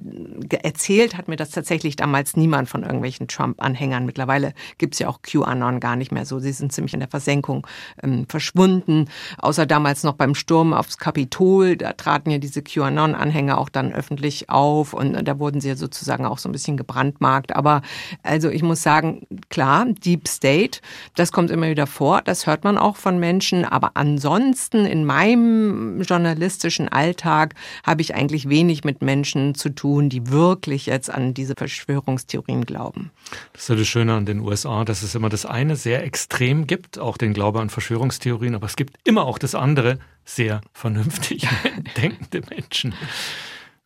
erzählt 0.64 1.18
hat 1.18 1.28
mir 1.28 1.36
das 1.36 1.52
tatsächlich 1.52 1.96
damals 1.96 2.36
niemand 2.36 2.70
von 2.70 2.84
irgendwelchen 2.84 3.28
Trump-Anhängern. 3.28 4.06
Mittlerweile 4.06 4.54
gibt's 4.78 5.00
ja 5.00 5.08
auch 5.08 5.22
QAnon 5.22 5.80
gar 5.80 5.96
nicht 5.96 6.12
mehr 6.12 6.26
so. 6.26 6.40
Sie 6.40 6.52
sind 6.52 6.72
ziemlich 6.72 6.94
in 6.94 7.00
der 7.00 7.10
Versenkung 7.10 7.66
ähm, 8.04 8.26
verschwunden. 8.28 9.06
Außer 9.38 9.66
damals 9.66 10.04
noch 10.04 10.14
beim 10.14 10.36
Sturm 10.36 10.74
aufs 10.74 10.98
Kapitol, 10.98 11.78
da 11.78 11.94
traten 11.94 12.32
ja 12.32 12.38
diese 12.38 12.62
QAnon-Anhänger 12.62 13.58
auch 13.58 13.70
dann 13.70 13.94
öffentlich 13.94 14.50
auf 14.50 14.94
und 14.94 15.28
da 15.28 15.40
wurden 15.40 15.62
sie 15.62 15.70
ja 15.70 15.76
sozusagen 15.76 16.17
sozusagen 16.18 16.26
auch 16.26 16.38
so 16.38 16.50
ein 16.50 16.52
bisschen 16.52 16.78
gebrandmarkt. 16.78 17.56
Aber 17.56 17.82
also 18.24 18.50
ich 18.50 18.64
muss 18.64 18.82
sagen, 18.82 19.26
klar, 19.50 19.86
Deep 19.86 20.28
State, 20.28 20.80
das 21.16 21.32
kommt 21.32 21.52
immer 21.52 21.70
wieder 21.70 21.88
vor, 21.88 22.22
das 22.22 22.48
hört 22.48 22.64
man 22.64 22.78
auch 22.78 22.98
von 22.98 23.20
Menschen. 23.20 23.66
Aber 23.66 23.92
ansonsten 23.94 24.86
in 24.86 25.06
meinem 25.06 26.02
journalistischen 26.02 26.90
Alltag 26.90 27.56
habe 27.84 28.02
ich 28.02 28.16
eigentlich 28.16 28.50
wenig 28.50 28.84
mit 28.84 29.02
Menschen 29.02 29.56
zu 29.56 29.70
tun, 29.70 30.10
die 30.10 30.30
wirklich 30.30 30.88
jetzt 30.88 31.10
an 31.10 31.34
diese 31.34 31.54
Verschwörungstheorien 31.58 32.66
glauben. 32.66 33.12
Das 33.54 33.64
ist 33.64 33.70
ja 33.70 33.76
das 33.76 33.88
Schöne 33.88 34.14
an 34.14 34.26
den 34.26 34.40
USA, 34.40 34.86
dass 34.86 35.04
es 35.04 35.16
immer 35.16 35.30
das 35.30 35.46
eine 35.46 35.76
sehr 35.76 36.04
extrem 36.04 36.68
gibt, 36.68 36.98
auch 37.00 37.18
den 37.18 37.34
Glaube 37.34 37.60
an 37.60 37.70
Verschwörungstheorien, 37.70 38.56
aber 38.56 38.66
es 38.66 38.76
gibt 38.76 38.98
immer 39.04 39.26
auch 39.26 39.38
das 39.38 39.56
andere, 39.56 40.00
sehr 40.26 40.62
vernünftig 40.74 41.48
denkende 41.98 42.42
Menschen. 42.50 42.94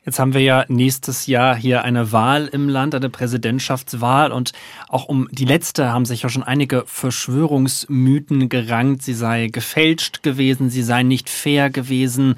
Jetzt 0.03 0.17
haben 0.17 0.33
wir 0.33 0.41
ja 0.41 0.65
nächstes 0.67 1.27
Jahr 1.27 1.55
hier 1.55 1.83
eine 1.83 2.11
Wahl 2.11 2.47
im 2.47 2.67
Land, 2.67 2.95
eine 2.95 3.11
Präsidentschaftswahl 3.11 4.31
und 4.31 4.51
auch 4.89 5.05
um 5.05 5.27
die 5.31 5.45
letzte 5.45 5.91
haben 5.91 6.05
sich 6.05 6.23
ja 6.23 6.29
schon 6.29 6.41
einige 6.41 6.85
Verschwörungsmythen 6.87 8.49
gerankt. 8.49 9.03
Sie 9.03 9.13
sei 9.13 9.47
gefälscht 9.47 10.23
gewesen, 10.23 10.71
sie 10.71 10.81
sei 10.81 11.03
nicht 11.03 11.29
fair 11.29 11.69
gewesen. 11.69 12.33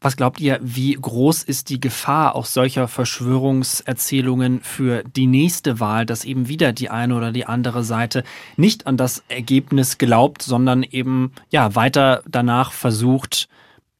Was 0.00 0.16
glaubt 0.16 0.40
ihr, 0.40 0.58
wie 0.62 0.94
groß 0.94 1.44
ist 1.44 1.70
die 1.70 1.78
Gefahr 1.78 2.34
auch 2.34 2.44
solcher 2.44 2.88
Verschwörungserzählungen 2.88 4.60
für 4.60 5.04
die 5.04 5.28
nächste 5.28 5.78
Wahl, 5.78 6.04
dass 6.04 6.24
eben 6.24 6.48
wieder 6.48 6.72
die 6.72 6.90
eine 6.90 7.14
oder 7.14 7.30
die 7.30 7.46
andere 7.46 7.84
Seite 7.84 8.24
nicht 8.56 8.88
an 8.88 8.96
das 8.96 9.22
Ergebnis 9.28 9.96
glaubt, 9.96 10.42
sondern 10.42 10.82
eben 10.82 11.30
ja 11.50 11.76
weiter 11.76 12.24
danach 12.28 12.72
versucht, 12.72 13.48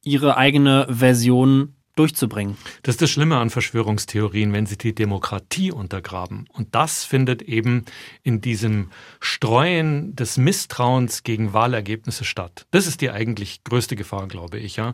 ihre 0.03 0.35
eigene 0.35 0.87
Version 0.89 1.74
durchzubringen. 1.95 2.57
Das 2.83 2.95
ist 2.95 3.01
das 3.01 3.09
Schlimme 3.09 3.37
an 3.37 3.49
Verschwörungstheorien, 3.49 4.53
wenn 4.53 4.65
sie 4.65 4.77
die 4.77 4.93
Demokratie 4.93 5.71
untergraben. 5.71 6.47
Und 6.53 6.75
das 6.75 7.03
findet 7.03 7.41
eben 7.41 7.85
in 8.23 8.41
diesem 8.41 8.89
Streuen 9.19 10.15
des 10.15 10.37
Misstrauens 10.37 11.23
gegen 11.23 11.53
Wahlergebnisse 11.53 12.25
statt. 12.25 12.65
Das 12.71 12.87
ist 12.87 13.01
die 13.01 13.11
eigentlich 13.11 13.63
größte 13.63 13.95
Gefahr, 13.95 14.27
glaube 14.27 14.59
ich. 14.59 14.75
Ja. 14.75 14.93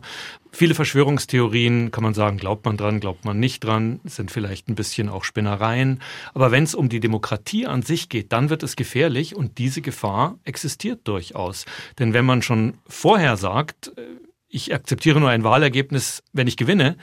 Viele 0.50 0.74
Verschwörungstheorien 0.74 1.90
kann 1.90 2.04
man 2.04 2.14
sagen, 2.14 2.36
glaubt 2.36 2.64
man 2.66 2.76
dran, 2.76 3.00
glaubt 3.00 3.24
man 3.24 3.40
nicht 3.40 3.64
dran, 3.64 4.00
sind 4.04 4.30
vielleicht 4.30 4.68
ein 4.68 4.74
bisschen 4.74 5.08
auch 5.08 5.24
Spinnereien. 5.24 6.00
Aber 6.34 6.50
wenn 6.50 6.64
es 6.64 6.74
um 6.74 6.88
die 6.88 7.00
Demokratie 7.00 7.66
an 7.66 7.82
sich 7.82 8.08
geht, 8.08 8.32
dann 8.32 8.50
wird 8.50 8.62
es 8.62 8.76
gefährlich 8.76 9.34
und 9.34 9.58
diese 9.58 9.80
Gefahr 9.80 10.38
existiert 10.44 11.08
durchaus. 11.08 11.64
Denn 11.98 12.12
wenn 12.12 12.24
man 12.24 12.42
schon 12.42 12.74
vorher 12.86 13.36
sagt, 13.36 13.92
äh, 13.96 14.02
ich 14.52 14.74
akzeptiere 14.74 15.18
nur 15.18 15.30
ein 15.30 15.44
Wahlergebnis, 15.44 16.22
wenn 16.32 16.46
ich 16.46 16.58
gewinne, 16.58 16.96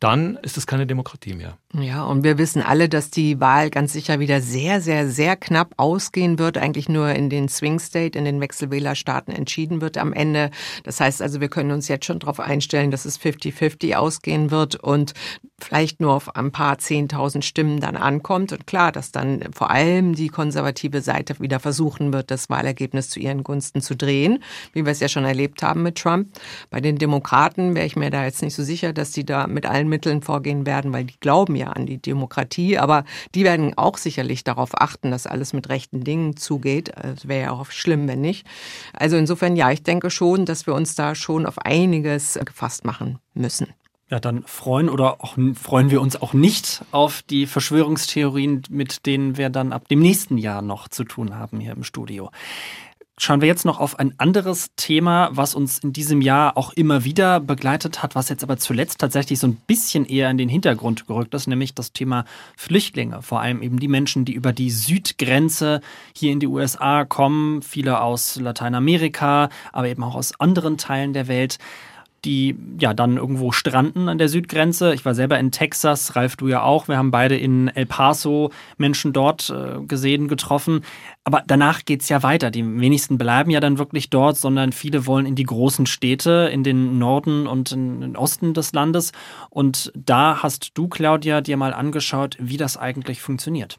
dann 0.00 0.38
ist 0.42 0.56
es 0.56 0.66
keine 0.66 0.86
Demokratie 0.86 1.34
mehr. 1.34 1.56
Ja, 1.72 2.04
und 2.04 2.24
wir 2.24 2.36
wissen 2.36 2.62
alle, 2.62 2.88
dass 2.88 3.10
die 3.10 3.40
Wahl 3.40 3.70
ganz 3.70 3.92
sicher 3.92 4.20
wieder 4.20 4.40
sehr, 4.40 4.80
sehr, 4.80 5.08
sehr 5.08 5.36
knapp 5.36 5.74
ausgehen 5.76 6.38
wird, 6.38 6.58
eigentlich 6.58 6.88
nur 6.88 7.10
in 7.10 7.30
den 7.30 7.48
Swing 7.48 7.78
State, 7.78 8.18
in 8.18 8.24
den 8.24 8.40
Wechselwählerstaaten 8.40 9.34
entschieden 9.34 9.80
wird 9.80 9.96
am 9.98 10.12
Ende. 10.12 10.50
Das 10.82 11.00
heißt 11.00 11.22
also, 11.22 11.40
wir 11.40 11.48
können 11.48 11.70
uns 11.70 11.88
jetzt 11.88 12.06
schon 12.06 12.18
darauf 12.18 12.40
einstellen, 12.40 12.90
dass 12.90 13.04
es 13.04 13.20
50-50 13.20 13.94
ausgehen 13.94 14.50
wird 14.50 14.76
und 14.76 15.14
vielleicht 15.58 16.00
nur 16.00 16.12
auf 16.12 16.36
ein 16.36 16.52
paar 16.52 16.78
Zehntausend 16.78 17.44
Stimmen 17.44 17.80
dann 17.80 17.96
ankommt. 17.96 18.52
Und 18.52 18.66
klar, 18.66 18.92
dass 18.92 19.12
dann 19.12 19.52
vor 19.54 19.70
allem 19.70 20.14
die 20.14 20.28
konservative 20.28 21.00
Seite 21.00 21.40
wieder 21.40 21.60
versuchen 21.60 22.12
wird, 22.12 22.30
das 22.30 22.50
Wahlergebnis 22.50 23.08
zu 23.08 23.20
ihren 23.20 23.42
Gunsten 23.42 23.80
zu 23.80 23.96
drehen, 23.96 24.42
wie 24.72 24.84
wir 24.84 24.92
es 24.92 25.00
ja 25.00 25.08
schon 25.08 25.24
erlebt 25.24 25.62
haben 25.62 25.82
mit 25.82 25.96
Trump. 25.96 26.28
Bei 26.70 26.80
den 26.80 26.93
Demokraten 26.98 27.74
wäre 27.74 27.86
ich 27.86 27.96
mir 27.96 28.10
da 28.10 28.24
jetzt 28.24 28.42
nicht 28.42 28.54
so 28.54 28.62
sicher, 28.62 28.92
dass 28.92 29.10
die 29.10 29.24
da 29.24 29.46
mit 29.46 29.66
allen 29.66 29.88
Mitteln 29.88 30.22
vorgehen 30.22 30.66
werden, 30.66 30.92
weil 30.92 31.04
die 31.04 31.18
glauben 31.20 31.56
ja 31.56 31.68
an 31.68 31.86
die 31.86 31.98
Demokratie, 31.98 32.78
aber 32.78 33.04
die 33.34 33.44
werden 33.44 33.76
auch 33.76 33.98
sicherlich 33.98 34.44
darauf 34.44 34.80
achten, 34.80 35.10
dass 35.10 35.26
alles 35.26 35.52
mit 35.52 35.68
rechten 35.68 36.04
Dingen 36.04 36.36
zugeht. 36.36 36.92
Es 36.96 37.28
wäre 37.28 37.42
ja 37.42 37.50
auch 37.52 37.70
schlimm, 37.70 38.08
wenn 38.08 38.20
nicht. 38.20 38.46
Also 38.92 39.16
insofern 39.16 39.56
ja, 39.56 39.70
ich 39.70 39.82
denke 39.82 40.10
schon, 40.10 40.46
dass 40.46 40.66
wir 40.66 40.74
uns 40.74 40.94
da 40.94 41.14
schon 41.14 41.46
auf 41.46 41.58
einiges 41.58 42.38
gefasst 42.44 42.84
machen 42.84 43.18
müssen. 43.34 43.68
Ja, 44.10 44.20
dann 44.20 44.42
freuen 44.42 44.90
oder 44.90 45.24
auch 45.24 45.36
freuen 45.54 45.90
wir 45.90 46.00
uns 46.02 46.20
auch 46.20 46.34
nicht 46.34 46.84
auf 46.90 47.22
die 47.22 47.46
Verschwörungstheorien, 47.46 48.62
mit 48.68 49.06
denen 49.06 49.38
wir 49.38 49.48
dann 49.48 49.72
ab 49.72 49.88
dem 49.88 50.00
nächsten 50.00 50.36
Jahr 50.36 50.60
noch 50.60 50.88
zu 50.88 51.04
tun 51.04 51.34
haben 51.34 51.58
hier 51.58 51.72
im 51.72 51.84
Studio. 51.84 52.30
Schauen 53.16 53.40
wir 53.40 53.46
jetzt 53.46 53.64
noch 53.64 53.78
auf 53.78 54.00
ein 54.00 54.12
anderes 54.18 54.72
Thema, 54.74 55.28
was 55.30 55.54
uns 55.54 55.78
in 55.78 55.92
diesem 55.92 56.20
Jahr 56.20 56.56
auch 56.56 56.72
immer 56.72 57.04
wieder 57.04 57.38
begleitet 57.38 58.02
hat, 58.02 58.16
was 58.16 58.28
jetzt 58.28 58.42
aber 58.42 58.56
zuletzt 58.56 58.98
tatsächlich 58.98 59.38
so 59.38 59.46
ein 59.46 59.54
bisschen 59.54 60.04
eher 60.04 60.28
in 60.30 60.36
den 60.36 60.48
Hintergrund 60.48 61.06
gerückt 61.06 61.32
ist, 61.32 61.46
nämlich 61.46 61.76
das 61.76 61.92
Thema 61.92 62.24
Flüchtlinge. 62.56 63.22
Vor 63.22 63.40
allem 63.40 63.62
eben 63.62 63.78
die 63.78 63.86
Menschen, 63.86 64.24
die 64.24 64.32
über 64.32 64.52
die 64.52 64.70
Südgrenze 64.70 65.80
hier 66.12 66.32
in 66.32 66.40
die 66.40 66.48
USA 66.48 67.04
kommen, 67.04 67.62
viele 67.62 68.00
aus 68.00 68.34
Lateinamerika, 68.34 69.48
aber 69.72 69.86
eben 69.86 70.02
auch 70.02 70.16
aus 70.16 70.40
anderen 70.40 70.76
Teilen 70.76 71.12
der 71.12 71.28
Welt 71.28 71.58
die 72.24 72.56
ja 72.78 72.94
dann 72.94 73.16
irgendwo 73.16 73.52
stranden 73.52 74.08
an 74.08 74.18
der 74.18 74.28
Südgrenze. 74.28 74.94
Ich 74.94 75.04
war 75.04 75.14
selber 75.14 75.38
in 75.38 75.50
Texas, 75.50 76.16
Ralf, 76.16 76.36
du 76.36 76.48
ja 76.48 76.62
auch. 76.62 76.88
Wir 76.88 76.96
haben 76.96 77.10
beide 77.10 77.36
in 77.36 77.68
El 77.68 77.86
Paso 77.86 78.50
Menschen 78.76 79.12
dort 79.12 79.50
äh, 79.50 79.84
gesehen, 79.86 80.28
getroffen. 80.28 80.82
Aber 81.24 81.42
danach 81.46 81.84
geht's 81.84 82.08
ja 82.08 82.22
weiter. 82.22 82.50
Die 82.50 82.64
wenigsten 82.80 83.18
bleiben 83.18 83.50
ja 83.50 83.60
dann 83.60 83.78
wirklich 83.78 84.10
dort, 84.10 84.36
sondern 84.36 84.72
viele 84.72 85.06
wollen 85.06 85.26
in 85.26 85.34
die 85.34 85.44
großen 85.44 85.86
Städte, 85.86 86.50
in 86.52 86.64
den 86.64 86.98
Norden 86.98 87.46
und 87.46 87.72
in 87.72 88.00
den 88.00 88.16
Osten 88.16 88.54
des 88.54 88.72
Landes. 88.72 89.12
Und 89.50 89.92
da 89.94 90.42
hast 90.42 90.72
du, 90.74 90.88
Claudia, 90.88 91.40
dir 91.40 91.56
mal 91.56 91.74
angeschaut, 91.74 92.36
wie 92.40 92.56
das 92.56 92.76
eigentlich 92.76 93.20
funktioniert. 93.20 93.78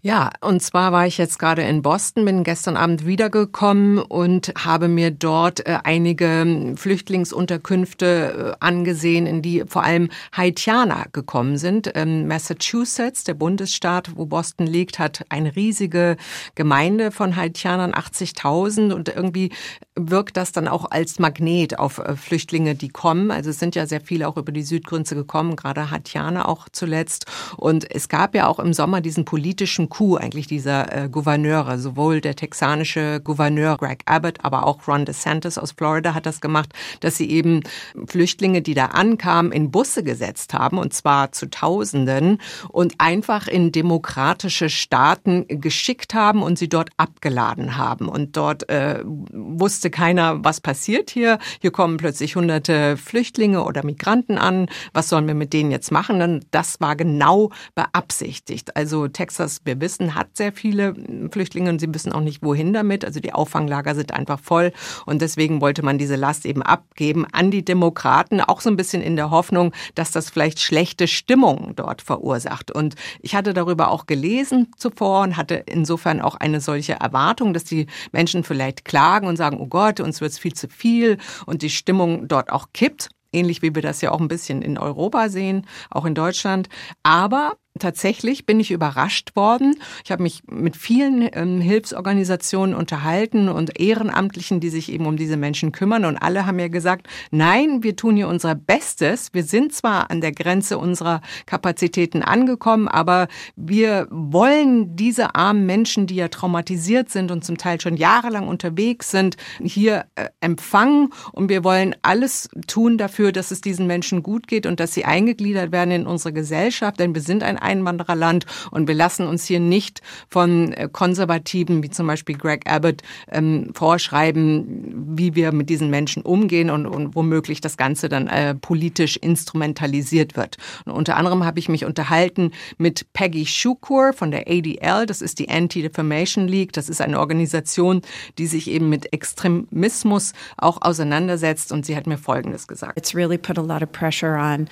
Ja, 0.00 0.30
und 0.42 0.62
zwar 0.62 0.92
war 0.92 1.08
ich 1.08 1.18
jetzt 1.18 1.40
gerade 1.40 1.62
in 1.62 1.82
Boston, 1.82 2.24
bin 2.24 2.44
gestern 2.44 2.76
Abend 2.76 3.04
wiedergekommen 3.04 3.98
und 3.98 4.52
habe 4.56 4.86
mir 4.86 5.10
dort 5.10 5.66
äh, 5.66 5.80
einige 5.82 6.74
Flüchtlingsunterkünfte 6.76 8.54
äh, 8.60 8.64
angesehen, 8.64 9.26
in 9.26 9.42
die 9.42 9.64
vor 9.66 9.82
allem 9.82 10.08
Haitianer 10.36 11.06
gekommen 11.10 11.58
sind. 11.58 11.90
Ähm, 11.96 12.28
Massachusetts, 12.28 13.24
der 13.24 13.34
Bundesstaat, 13.34 14.16
wo 14.16 14.26
Boston 14.26 14.68
liegt, 14.68 15.00
hat 15.00 15.24
eine 15.30 15.56
riesige 15.56 16.16
Gemeinde 16.54 17.10
von 17.10 17.34
Haitianern, 17.34 17.92
80.000 17.92 18.92
und 18.92 19.08
irgendwie 19.08 19.50
wirkt 19.96 20.36
das 20.36 20.52
dann 20.52 20.68
auch 20.68 20.92
als 20.92 21.18
Magnet 21.18 21.80
auf 21.80 21.98
äh, 21.98 22.14
Flüchtlinge, 22.14 22.76
die 22.76 22.90
kommen. 22.90 23.32
Also 23.32 23.50
es 23.50 23.58
sind 23.58 23.74
ja 23.74 23.84
sehr 23.84 24.00
viele 24.00 24.28
auch 24.28 24.36
über 24.36 24.52
die 24.52 24.62
Südgrenze 24.62 25.16
gekommen, 25.16 25.56
gerade 25.56 25.90
Haitianer 25.90 26.48
auch 26.48 26.68
zuletzt. 26.70 27.26
Und 27.56 27.90
es 27.92 28.08
gab 28.08 28.36
ja 28.36 28.46
auch 28.46 28.60
im 28.60 28.72
Sommer 28.72 29.00
diesen 29.00 29.24
politischen 29.24 29.87
Coup 29.88 30.16
eigentlich 30.16 30.46
dieser 30.46 31.04
äh, 31.04 31.08
Gouverneure, 31.08 31.78
sowohl 31.78 32.20
der 32.20 32.36
texanische 32.36 33.20
Gouverneur 33.22 33.76
Greg 33.76 34.02
Abbott, 34.06 34.38
aber 34.42 34.66
auch 34.66 34.86
Ron 34.86 35.04
DeSantis 35.04 35.58
aus 35.58 35.72
Florida 35.72 36.14
hat 36.14 36.26
das 36.26 36.40
gemacht, 36.40 36.72
dass 37.00 37.16
sie 37.16 37.30
eben 37.30 37.62
Flüchtlinge, 38.06 38.62
die 38.62 38.74
da 38.74 38.86
ankamen, 38.86 39.52
in 39.52 39.70
Busse 39.70 40.02
gesetzt 40.02 40.54
haben 40.54 40.78
und 40.78 40.92
zwar 40.92 41.32
zu 41.32 41.50
Tausenden 41.50 42.38
und 42.68 42.94
einfach 42.98 43.48
in 43.48 43.72
demokratische 43.72 44.70
Staaten 44.70 45.46
geschickt 45.48 46.14
haben 46.14 46.42
und 46.42 46.58
sie 46.58 46.68
dort 46.68 46.90
abgeladen 46.96 47.76
haben. 47.76 48.08
Und 48.08 48.36
dort 48.36 48.68
äh, 48.68 49.02
wusste 49.04 49.90
keiner, 49.90 50.44
was 50.44 50.60
passiert 50.60 51.10
hier. 51.10 51.38
Hier 51.60 51.70
kommen 51.70 51.96
plötzlich 51.96 52.36
hunderte 52.36 52.96
Flüchtlinge 52.96 53.64
oder 53.64 53.84
Migranten 53.84 54.38
an. 54.38 54.68
Was 54.92 55.08
sollen 55.08 55.26
wir 55.26 55.34
mit 55.34 55.52
denen 55.52 55.70
jetzt 55.70 55.90
machen? 55.90 56.22
Und 56.22 56.46
das 56.50 56.80
war 56.80 56.96
genau 56.96 57.50
beabsichtigt. 57.74 58.76
Also 58.76 59.08
Texas, 59.08 59.60
wissen, 59.80 60.14
hat 60.14 60.36
sehr 60.36 60.52
viele 60.52 60.94
Flüchtlinge 61.30 61.70
und 61.70 61.80
sie 61.80 61.92
wissen 61.92 62.12
auch 62.12 62.20
nicht, 62.20 62.42
wohin 62.42 62.72
damit. 62.72 63.04
Also 63.04 63.20
die 63.20 63.32
Auffanglager 63.32 63.94
sind 63.94 64.12
einfach 64.12 64.40
voll 64.40 64.72
und 65.06 65.22
deswegen 65.22 65.60
wollte 65.60 65.82
man 65.82 65.98
diese 65.98 66.16
Last 66.16 66.46
eben 66.46 66.62
abgeben 66.62 67.26
an 67.32 67.50
die 67.50 67.64
Demokraten, 67.64 68.40
auch 68.40 68.60
so 68.60 68.70
ein 68.70 68.76
bisschen 68.76 69.02
in 69.02 69.16
der 69.16 69.30
Hoffnung, 69.30 69.72
dass 69.94 70.10
das 70.10 70.30
vielleicht 70.30 70.60
schlechte 70.60 71.08
Stimmung 71.08 71.72
dort 71.76 72.02
verursacht. 72.02 72.70
Und 72.70 72.94
ich 73.20 73.34
hatte 73.34 73.54
darüber 73.54 73.90
auch 73.90 74.06
gelesen 74.06 74.68
zuvor 74.76 75.22
und 75.22 75.36
hatte 75.36 75.54
insofern 75.66 76.20
auch 76.20 76.36
eine 76.36 76.60
solche 76.60 76.94
Erwartung, 76.94 77.52
dass 77.54 77.64
die 77.64 77.86
Menschen 78.12 78.44
vielleicht 78.44 78.84
klagen 78.84 79.26
und 79.26 79.36
sagen, 79.36 79.58
oh 79.60 79.66
Gott, 79.66 80.00
uns 80.00 80.20
wird 80.20 80.32
es 80.32 80.38
viel 80.38 80.54
zu 80.54 80.68
viel 80.68 81.18
und 81.46 81.62
die 81.62 81.70
Stimmung 81.70 82.28
dort 82.28 82.52
auch 82.52 82.68
kippt 82.72 83.10
ähnlich 83.32 83.62
wie 83.62 83.74
wir 83.74 83.82
das 83.82 84.00
ja 84.00 84.10
auch 84.10 84.20
ein 84.20 84.28
bisschen 84.28 84.62
in 84.62 84.78
Europa 84.78 85.28
sehen, 85.28 85.66
auch 85.90 86.04
in 86.04 86.14
Deutschland. 86.14 86.68
Aber 87.02 87.56
tatsächlich 87.78 88.46
bin 88.46 88.60
ich 88.60 88.70
überrascht 88.70 89.36
worden. 89.36 89.76
Ich 90.04 90.10
habe 90.10 90.22
mich 90.22 90.42
mit 90.50 90.76
vielen 90.76 91.28
ähm, 91.32 91.60
Hilfsorganisationen 91.60 92.74
unterhalten 92.74 93.48
und 93.48 93.78
Ehrenamtlichen, 93.78 94.60
die 94.60 94.70
sich 94.70 94.92
eben 94.92 95.06
um 95.06 95.16
diese 95.16 95.36
Menschen 95.36 95.72
kümmern. 95.72 96.04
Und 96.04 96.16
alle 96.16 96.46
haben 96.46 96.56
mir 96.56 96.70
gesagt, 96.70 97.08
nein, 97.30 97.82
wir 97.82 97.96
tun 97.96 98.16
hier 98.16 98.28
unser 98.28 98.54
Bestes. 98.54 99.30
Wir 99.32 99.44
sind 99.44 99.72
zwar 99.72 100.10
an 100.10 100.20
der 100.20 100.32
Grenze 100.32 100.78
unserer 100.78 101.20
Kapazitäten 101.46 102.22
angekommen, 102.22 102.88
aber 102.88 103.28
wir 103.56 104.06
wollen 104.10 104.96
diese 104.96 105.34
armen 105.34 105.66
Menschen, 105.66 106.06
die 106.06 106.16
ja 106.16 106.28
traumatisiert 106.28 107.10
sind 107.10 107.30
und 107.30 107.44
zum 107.44 107.58
Teil 107.58 107.80
schon 107.80 107.96
jahrelang 107.96 108.48
unterwegs 108.48 109.10
sind, 109.10 109.36
hier 109.62 110.06
äh, 110.14 110.28
empfangen. 110.40 111.12
Und 111.32 111.48
wir 111.48 111.64
wollen 111.64 111.94
alles 112.02 112.48
tun 112.66 112.98
dafür, 112.98 113.32
dass 113.32 113.50
es 113.50 113.60
diesen 113.60 113.86
Menschen 113.86 114.22
gut 114.22 114.46
geht 114.46 114.66
und 114.66 114.80
dass 114.80 114.94
sie 114.94 115.04
eingegliedert 115.04 115.72
werden 115.72 115.90
in 115.90 116.06
unsere 116.06 116.32
Gesellschaft. 116.32 116.98
Denn 116.98 117.14
wir 117.14 117.22
sind 117.22 117.42
ein 117.42 117.58
Einwandererland 117.68 118.46
und 118.70 118.88
wir 118.88 118.94
lassen 118.94 119.26
uns 119.26 119.44
hier 119.44 119.60
nicht 119.60 120.00
von 120.28 120.72
äh, 120.72 120.88
Konservativen 120.90 121.82
wie 121.82 121.90
zum 121.90 122.06
Beispiel 122.06 122.36
Greg 122.36 122.70
Abbott 122.70 123.02
ähm, 123.30 123.70
vorschreiben, 123.74 125.14
wie 125.16 125.34
wir 125.34 125.52
mit 125.52 125.68
diesen 125.68 125.90
Menschen 125.90 126.22
umgehen 126.22 126.70
und, 126.70 126.86
und 126.86 127.14
womöglich 127.14 127.60
das 127.60 127.76
Ganze 127.76 128.08
dann 128.08 128.26
äh, 128.26 128.54
politisch 128.54 129.16
instrumentalisiert 129.16 130.36
wird. 130.36 130.56
Und 130.84 130.92
unter 130.92 131.16
anderem 131.16 131.44
habe 131.44 131.58
ich 131.58 131.68
mich 131.68 131.84
unterhalten 131.84 132.52
mit 132.78 133.12
Peggy 133.12 133.46
Shukur 133.46 134.12
von 134.12 134.30
der 134.30 134.48
ADL, 134.48 135.06
das 135.06 135.22
ist 135.22 135.38
die 135.38 135.48
Anti-Defamation 135.48 136.48
League, 136.48 136.72
das 136.72 136.88
ist 136.88 137.00
eine 137.00 137.20
Organisation, 137.20 138.02
die 138.38 138.46
sich 138.46 138.70
eben 138.70 138.88
mit 138.88 139.12
Extremismus 139.12 140.32
auch 140.56 140.80
auseinandersetzt 140.80 141.72
und 141.72 141.84
sie 141.84 141.96
hat 141.96 142.06
mir 142.06 142.18
Folgendes 142.18 142.66
gesagt. 142.66 142.98
It's 142.98 143.14
really 143.14 143.38
put 143.38 143.58
a 143.58 143.62
lot 143.62 143.82
of 143.82 143.92
pressure 143.92 144.38
on 144.38 144.68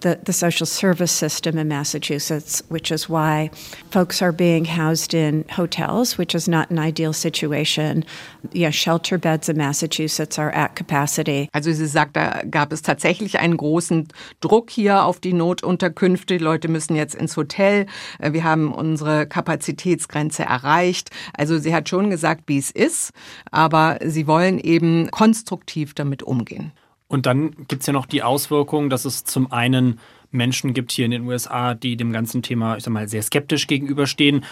the, 0.00 0.18
the 0.24 0.32
social 0.32 0.66
service 0.66 1.12
system 1.12 1.58
in 1.58 1.68
Massachusetts, 1.68 2.62
which 2.68 2.90
is 2.90 3.08
why 3.08 3.50
folks 3.90 4.22
are 4.22 4.32
being 4.32 4.64
housed 4.64 5.14
in 5.14 5.44
hotels, 5.50 6.18
which 6.18 6.34
is 6.34 6.48
not 6.48 6.70
an 6.70 6.78
ideal 6.78 7.12
situation. 7.12 8.04
Yeah, 8.52 8.70
shelter 8.70 9.18
beds 9.18 9.48
in 9.48 9.56
Massachusetts 9.56 10.38
are 10.38 10.50
at 10.50 10.76
capacity. 10.76 11.48
Also 11.52 11.72
sie 11.72 11.86
sagt, 11.86 12.16
da 12.16 12.42
gab 12.50 12.72
es 12.72 12.82
tatsächlich 12.82 13.38
einen 13.38 13.56
großen 13.56 14.08
Druck 14.40 14.70
hier 14.70 15.04
auf 15.04 15.20
die 15.20 15.32
Notunterkünfte. 15.32 16.38
Die 16.38 16.44
Leute 16.44 16.68
müssen 16.68 16.96
jetzt 16.96 17.14
ins 17.14 17.36
Hotel. 17.36 17.86
Äh, 18.18 18.32
wir 18.32 18.44
haben 18.44 18.72
unsere 18.72 19.26
Kapazitätsgrenze 19.26 20.44
erreicht. 20.44 21.10
Also 21.34 21.58
sie 21.58 21.74
hat 21.74 21.88
schon 21.88 22.10
gesagt, 22.10 22.44
wie 22.46 22.58
es 22.58 22.70
ist, 22.70 23.10
aber 23.50 23.98
sie 24.04 24.26
wollen 24.26 24.58
eben 24.58 25.10
konstruktiv 25.10 25.94
damit 25.94 26.22
umgehen. 26.22 26.72
Und 27.08 27.26
dann 27.26 27.52
gibt 27.68 27.80
es 27.80 27.86
ja 27.86 27.92
noch 27.92 28.06
die 28.06 28.22
Auswirkung, 28.22 28.90
dass 28.90 29.04
es 29.04 29.24
zum 29.24 29.50
einen 29.50 29.98
Menschen 30.30 30.74
gibt 30.74 30.92
hier 30.92 31.06
in 31.06 31.10
den 31.10 31.26
USA, 31.26 31.74
die 31.74 31.96
dem 31.96 32.12
ganzen 32.12 32.42
Thema, 32.42 32.76
ich 32.76 32.84
sag 32.84 32.92
mal, 32.92 33.08
sehr 33.08 33.22
skeptisch 33.22 33.66
gegenüberstehen. 33.66 34.44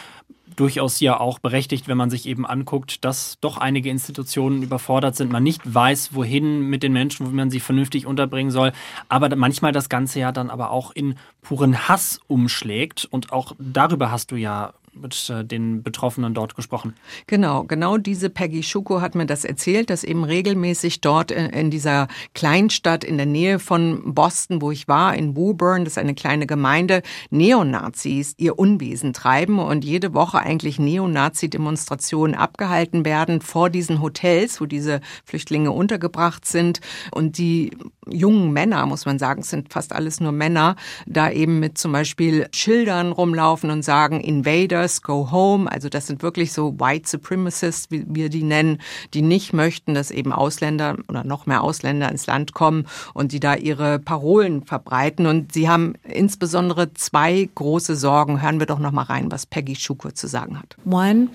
Durchaus 0.57 1.01
ja 1.01 1.21
auch 1.21 1.39
berechtigt, 1.39 1.87
wenn 1.87 1.99
man 1.99 2.09
sich 2.09 2.25
eben 2.25 2.47
anguckt, 2.47 3.05
dass 3.05 3.37
doch 3.43 3.59
einige 3.59 3.91
Institutionen 3.91 4.63
überfordert 4.63 5.15
sind, 5.15 5.31
man 5.31 5.43
nicht 5.43 5.61
weiß, 5.75 6.15
wohin 6.15 6.63
mit 6.63 6.83
den 6.83 6.95
Menschen, 6.95 7.27
wo 7.27 7.31
man 7.31 7.51
sie 7.51 7.61
vernünftig 7.61 8.07
unterbringen 8.07 8.51
soll, 8.51 8.73
aber 9.11 9.35
manchmal 9.37 9.73
das 9.73 9.91
Ganze 9.91 10.21
ja 10.21 10.33
dann 10.33 10.49
aber 10.49 10.71
auch 10.71 10.93
in 10.93 11.17
puren 11.43 11.89
Hass 11.89 12.21
umschlägt. 12.27 13.07
Und 13.11 13.33
auch 13.33 13.53
darüber 13.59 14.11
hast 14.11 14.31
du 14.31 14.37
ja 14.37 14.73
mit 15.01 15.31
äh, 15.31 15.45
den 15.45 15.83
Betroffenen 15.83 16.35
dort 16.35 16.55
gesprochen. 16.55 16.95
Genau, 17.27 17.65
genau 17.65 17.97
diese 17.99 18.31
Peggy 18.31 18.63
Schuko 18.63 19.01
hat 19.01 19.15
mir 19.15 19.27
das 19.27 19.45
erzählt, 19.45 19.91
dass 19.91 20.05
eben 20.05 20.25
regelmäßig 20.25 21.01
dort 21.01 21.31
in, 21.31 21.71
dieser 21.71 22.09
Kleinstadt 22.35 23.05
in 23.05 23.17
der 23.17 23.27
Nähe 23.27 23.59
von 23.59 24.15
Boston, 24.15 24.63
wo 24.63 24.71
ich 24.71 24.89
war, 24.89 25.15
in 25.15 25.37
Woburn, 25.37 25.85
das 25.85 25.95
ist 25.95 25.99
eine 25.99 26.15
kleine 26.15 26.47
Gemeinde, 26.47 27.03
Neonazis 27.31 28.35
ihr 28.39 28.59
Unwesen 28.59 29.13
treiben 29.13 29.59
und 29.59 29.85
jede 29.85 30.15
Woche 30.15 30.39
eigentlich 30.39 30.79
Neonazi-Demonstrationen 30.79 32.35
abgehalten 32.35 33.05
werden 33.05 33.41
vor 33.41 33.71
diesen 33.71 34.01
Hotels, 34.01 34.61
wo 34.61 34.67
diese 34.67 35.01
Flüchtlinge 35.25 35.73
untergebracht 35.73 36.47
sind 36.47 36.81
und 37.11 37.39
die 37.39 37.77
jungen 38.11 38.53
Männer, 38.53 38.87
muss 38.87 39.07
man 39.07 39.19
sagen, 39.19 39.41
es 39.41 39.51
sind 39.51 39.73
fast 39.73 39.93
alles 39.93 40.21
nur 40.21 40.33
Männer, 40.33 40.77
da 41.07 41.31
eben 41.31 41.59
mit 41.61 41.79
zum 41.79 41.93
Beispiel 41.93 42.47
Schildern 42.53 43.13
rumlaufen 43.13 43.71
und 43.71 43.83
sagen, 43.83 44.21
Invaders, 44.21 45.03
go 45.03 45.31
home. 45.31 45.71
Also 45.71 45.89
das 45.89 46.07
sind 46.07 46.23
wirklich 46.23 46.53
so 46.53 46.79
White 46.79 47.09
Supremacists, 47.09 47.91
wie 47.91 48.05
wir 48.09 48.29
die 48.29 48.43
nennen, 48.43 48.79
die 49.15 49.23
nicht 49.23 49.53
möchten, 49.53 49.95
dass 49.95 50.11
eben 50.11 50.33
Ausländer 50.33 50.97
oder 51.09 51.25
noch 51.25 51.47
mehr 51.47 51.63
Ausländer 51.63 52.11
ins 52.11 52.27
Land 52.27 52.55
kommen 52.55 52.87
und 53.15 53.33
die 53.33 53.41
da 53.41 53.55
ihre 53.55 53.99
Parolen 53.99 54.65
verbreiten. 54.65 55.27
Und 55.27 55.53
sie 55.53 55.69
haben 55.69 55.95
insbesondere 56.05 56.95
zwei 56.95 57.49
große 57.55 57.97
Sorgen. 57.97 58.43
Hören 58.43 58.61
wir 58.61 58.67
doch 58.67 58.79
noch 58.79 58.93
mal 58.93 59.03
rein, 59.03 59.31
was 59.31 59.47
Peggy 59.47 59.75
Schukur 59.75 60.15
zu 60.15 60.29
sagen 60.29 60.59
hat. 60.59 60.77
One, 60.85 61.29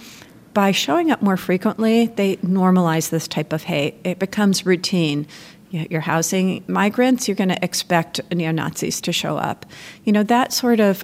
by 0.54 0.74
showing 0.74 1.12
up 1.12 1.22
more 1.22 1.38
frequently, 1.38 2.10
they 2.16 2.38
normalize 2.42 3.10
this 3.10 3.28
type 3.28 3.54
of 3.54 3.68
hate. 3.68 3.96
It 4.04 4.20
becomes 4.20 4.66
routine. 4.66 5.26
You're 5.72 6.02
housing 6.02 6.64
migrants, 6.68 7.28
you're 7.28 7.36
going 7.36 7.50
to 7.50 7.64
expect 7.64 8.20
neo 8.34 8.52
Nazis 8.52 9.02
to 9.02 9.12
show 9.12 9.38
up. 9.38 9.66
You 10.04 10.14
know, 10.14 10.24
that 10.24 10.54
sort 10.54 10.80
of 10.80 11.04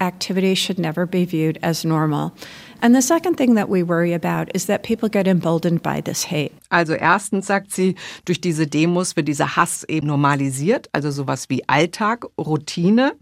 activity 0.00 0.54
should 0.54 0.78
never 0.78 1.06
be 1.06 1.24
viewed 1.24 1.58
as 1.62 1.84
normal. 1.84 2.32
And 2.82 2.94
the 2.94 3.02
second 3.02 3.36
thing 3.36 3.56
that 3.56 3.68
we 3.68 3.82
worry 3.82 4.14
about 4.14 4.50
is 4.54 4.64
that 4.66 4.82
people 4.82 5.10
get 5.10 5.26
emboldened 5.26 5.82
by 5.82 6.00
this 6.00 6.24
hate. 6.24 6.52
Also 6.70 6.94
erstens 6.94 7.46
sagt 7.46 7.72
sie, 7.72 7.94
durch 8.24 8.40
diese 8.40 8.66
Demos 8.66 9.16
wird 9.16 9.28
dieser 9.28 9.56
Hass 9.56 9.84
eben 9.84 10.06
normalisiert, 10.06 10.88
also 10.92 11.10
sowas 11.10 11.50
wie 11.50 11.68
Alltag, 11.68 12.24
Routine. 12.38 13.12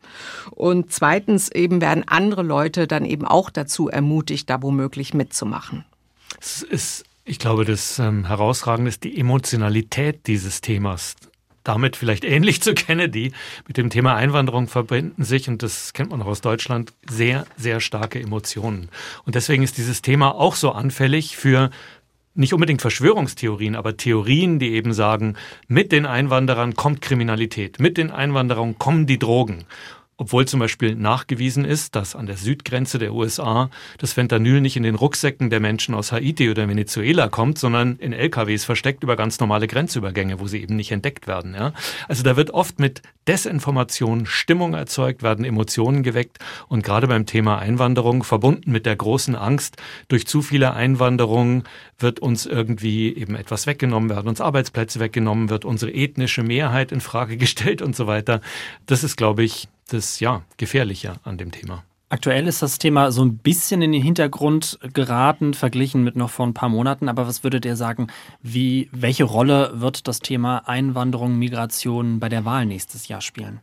Und 0.53 0.93
zweitens 0.93 1.51
eben 1.51 1.81
werden 1.81 2.05
andere 2.07 2.45
Leute 2.45 2.87
dann 2.87 3.05
eben 3.05 3.27
auch 3.27 3.51
dazu 3.51 3.89
ermutigt, 3.89 4.49
da 4.49 4.63
womöglich 4.63 5.13
mitzumachen. 5.13 5.85
Es 6.41 6.63
ist, 6.63 7.05
ich 7.29 7.39
glaube, 7.39 7.65
das 7.65 7.99
ähm, 7.99 8.27
Herausragende 8.27 8.89
ist 8.89 9.05
die 9.05 9.19
Emotionalität 9.19 10.27
dieses 10.27 10.61
Themas 10.61 11.17
damit 11.65 11.97
vielleicht 11.97 12.25
ähnlich 12.25 12.63
zu 12.63 12.73
Kennedy. 12.75 13.33
Mit 13.67 13.77
dem 13.77 13.91
Thema 13.91 14.15
Einwanderung 14.15 14.69
verbinden 14.69 15.23
sich, 15.23 15.49
und 15.49 15.63
das 15.63 15.93
kennt 15.93 16.11
man 16.11 16.23
auch 16.23 16.27
aus 16.27 16.41
Deutschland, 16.41 16.95
sehr, 17.09 17.47
sehr 17.59 17.81
starke 17.81 18.21
Emotionen. 18.21 18.89
Und 19.25 19.35
deswegen 19.35 19.63
ist 19.63 19.77
dieses 19.77 20.01
Thema 20.01 20.35
auch 20.35 20.55
so 20.55 20.73
anfällig 20.73 21.37
für 21.37 21.71
nicht 22.35 22.55
unbedingt 22.55 22.81
Verschwörungstheorien, 22.81 23.75
aber 23.77 23.97
Theorien, 23.97 24.59
die 24.59 24.71
eben 24.71 24.95
sagen, 24.95 25.35
mit 25.67 25.93
den 25.93 26.07
Einwanderern 26.07 26.75
kommt 26.75 27.03
Kriminalität, 27.03 27.81
mit 27.81 27.99
den 27.99 28.11
Einwanderern 28.11 28.79
kommen 28.79 29.07
die 29.07 29.19
Drogen 29.19 29.65
obwohl 30.19 30.47
zum 30.47 30.61
Beispiel 30.61 30.97
nachgewiesen 30.97 31.65
ist, 31.65 31.95
dass 31.95 32.17
an 32.17 32.27
der 32.27 32.37
Südgrenze 32.37 32.99
der 32.99 33.15
USA 33.15 33.71
das 33.99 34.13
Fentanyl 34.13 34.61
nicht 34.61 34.77
in 34.77 34.83
den 34.83 34.97
Rucksäcken 34.97 35.49
der 35.49 35.61
Menschen 35.61 35.95
aus 35.95 36.11
Haiti 36.11 36.51
oder 36.51 36.69
Venezuela 36.69 37.29
kommt, 37.29 37.59
sondern 37.59 37.97
in 37.97 38.13
LKWs 38.13 38.65
versteckt 38.65 39.05
über 39.05 39.15
ganz 39.15 39.39
normale 39.39 39.69
Grenzübergänge, 39.69 40.41
wo 40.41 40.49
sie 40.49 40.61
eben 40.61 40.75
nicht 40.75 40.91
entdeckt 40.91 41.29
werden. 41.29 41.55
Ja? 41.55 41.73
Also 42.09 42.25
da 42.25 42.37
wird 42.37 42.51
oft 42.51 42.81
mit 42.81 43.01
Desinformation 43.29 44.27
Stimmung 44.27 44.75
erzeugt, 44.75 45.23
werden 45.23 45.45
Emotionen 45.45 46.03
geweckt 46.03 46.39
und 46.67 46.83
gerade 46.83 47.07
beim 47.07 47.25
Thema 47.25 47.59
Einwanderung 47.59 48.25
verbunden 48.25 48.73
mit 48.73 48.87
der 48.87 48.97
großen 48.97 49.37
Angst, 49.37 49.77
durch 50.09 50.27
zu 50.27 50.43
viele 50.43 50.75
Einwanderung 50.75 51.63
wird 52.01 52.19
uns 52.19 52.45
irgendwie 52.45 53.15
eben 53.15 53.37
etwas 53.37 53.69
weggenommen, 53.69 54.11
werden 54.11 54.29
uns 54.29 54.41
Arbeitsplätze 54.41 54.99
weggenommen, 54.99 55.49
wird 55.49 55.65
unsere 55.65 55.93
ethnische 55.93 56.43
Mehrheit 56.43 56.91
in 56.91 57.01
Frage 57.01 57.37
gestellt 57.39 57.83
und 57.83 57.95
so 57.95 58.09
weiter. 58.09 58.41
Das 58.87 59.05
ist, 59.05 59.17
glaube 59.17 59.45
ich, 59.45 59.69
das 59.89 60.21
ja 60.21 60.43
gefährliche 60.57 61.15
an 61.25 61.39
dem 61.39 61.51
Thema. 61.51 61.85
Aktuell 62.11 62.49
ist 62.49 62.63
das 62.63 62.79
Thema 62.79 63.13
so 63.13 63.23
ein 63.23 63.37
bisschen 63.37 63.83
in 63.83 63.93
den 63.93 64.03
Hintergrund 64.03 64.79
geraten, 64.95 65.53
verglichen 65.53 66.03
mit 66.05 66.17
noch 66.17 66.31
vor 66.31 66.47
ein 66.47 66.55
paar 66.55 66.71
Monaten. 66.71 67.09
Aber 67.11 67.27
was 67.27 67.45
würdet 67.45 67.67
ihr 67.67 67.77
sagen, 67.77 68.07
wie, 68.41 68.89
welche 68.93 69.25
Rolle 69.25 69.73
wird 69.75 70.09
das 70.09 70.21
Thema 70.21 70.67
Einwanderung, 70.67 71.39
Migration 71.39 72.19
bei 72.19 72.31
der 72.31 72.47
Wahl 72.47 72.65
nächstes 72.65 73.09
Jahr 73.09 73.21
spielen? 73.21 73.61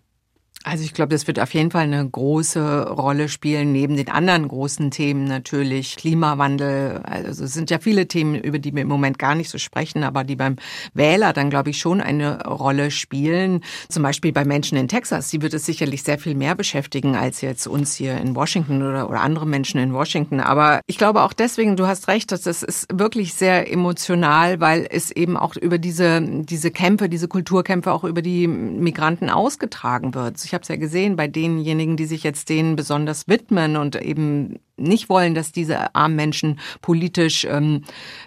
Also 0.67 0.83
ich 0.83 0.95
glaube, 0.95 1.09
das 1.09 1.27
wird 1.27 1.39
auf 1.39 1.53
jeden 1.53 1.69
Fall 1.69 1.83
eine 1.83 2.09
große 2.09 2.89
Rolle 2.89 3.29
spielen, 3.29 3.71
neben 3.71 3.97
den 3.97 4.09
anderen 4.09 4.47
großen 4.47 4.89
Themen 4.89 5.25
natürlich. 5.25 5.95
Klimawandel, 5.95 7.01
also 7.03 7.43
es 7.43 7.53
sind 7.53 7.69
ja 7.69 7.77
viele 7.77 8.07
Themen, 8.07 8.33
über 8.33 8.57
die 8.57 8.73
wir 8.73 8.81
im 8.81 8.87
Moment 8.87 9.19
gar 9.19 9.35
nicht 9.35 9.51
so 9.51 9.59
sprechen, 9.59 10.03
aber 10.03 10.23
die 10.23 10.35
beim 10.35 10.55
Wähler 10.95 11.33
dann, 11.33 11.51
glaube 11.51 11.69
ich, 11.69 11.77
schon 11.77 12.01
eine 12.01 12.43
Rolle 12.45 12.89
spielen. 12.89 13.61
Zum 13.89 14.01
Beispiel 14.01 14.31
bei 14.31 14.43
Menschen 14.43 14.75
in 14.75 14.87
Texas, 14.87 15.29
die 15.29 15.43
wird 15.43 15.53
es 15.53 15.67
sicherlich 15.67 16.01
sehr 16.01 16.17
viel 16.17 16.33
mehr 16.33 16.55
beschäftigen 16.55 17.15
als 17.15 17.41
jetzt 17.41 17.67
uns 17.67 17.93
hier 17.93 18.17
in 18.17 18.35
Washington 18.35 18.81
oder, 18.81 19.07
oder 19.07 19.21
andere 19.21 19.45
Menschen 19.45 19.79
in 19.79 19.93
Washington. 19.93 20.39
Aber 20.39 20.81
ich 20.87 20.97
glaube 20.97 21.21
auch 21.21 21.33
deswegen, 21.33 21.77
du 21.77 21.85
hast 21.85 22.07
recht, 22.07 22.31
dass 22.31 22.41
das 22.41 22.63
ist 22.63 22.87
wirklich 22.91 23.35
sehr 23.35 23.71
emotional, 23.71 24.59
weil 24.61 24.87
es 24.89 25.11
eben 25.11 25.37
auch 25.37 25.55
über 25.57 25.77
diese, 25.77 26.23
diese 26.23 26.71
Kämpfe, 26.71 27.07
diese 27.07 27.27
Kulturkämpfe 27.27 27.91
auch 27.91 28.03
über 28.03 28.23
die 28.23 28.47
Migranten 28.47 29.29
ausgetragen 29.29 30.15
wird. 30.15 30.43
Ich 30.43 30.54
habe 30.55 30.63
es 30.63 30.69
ja 30.69 30.75
gesehen 30.75 31.15
bei 31.15 31.27
denjenigen, 31.27 31.97
die 31.97 32.05
sich 32.05 32.23
jetzt 32.23 32.49
denen 32.49 32.75
besonders 32.75 33.27
widmen 33.27 33.77
und 33.77 33.95
eben 34.01 34.57
nicht 34.77 35.09
wollen, 35.09 35.35
dass 35.35 35.51
diese 35.51 35.95
armen 35.95 36.15
Menschen 36.15 36.59
politisch 36.81 37.45
ähm, 37.45 37.83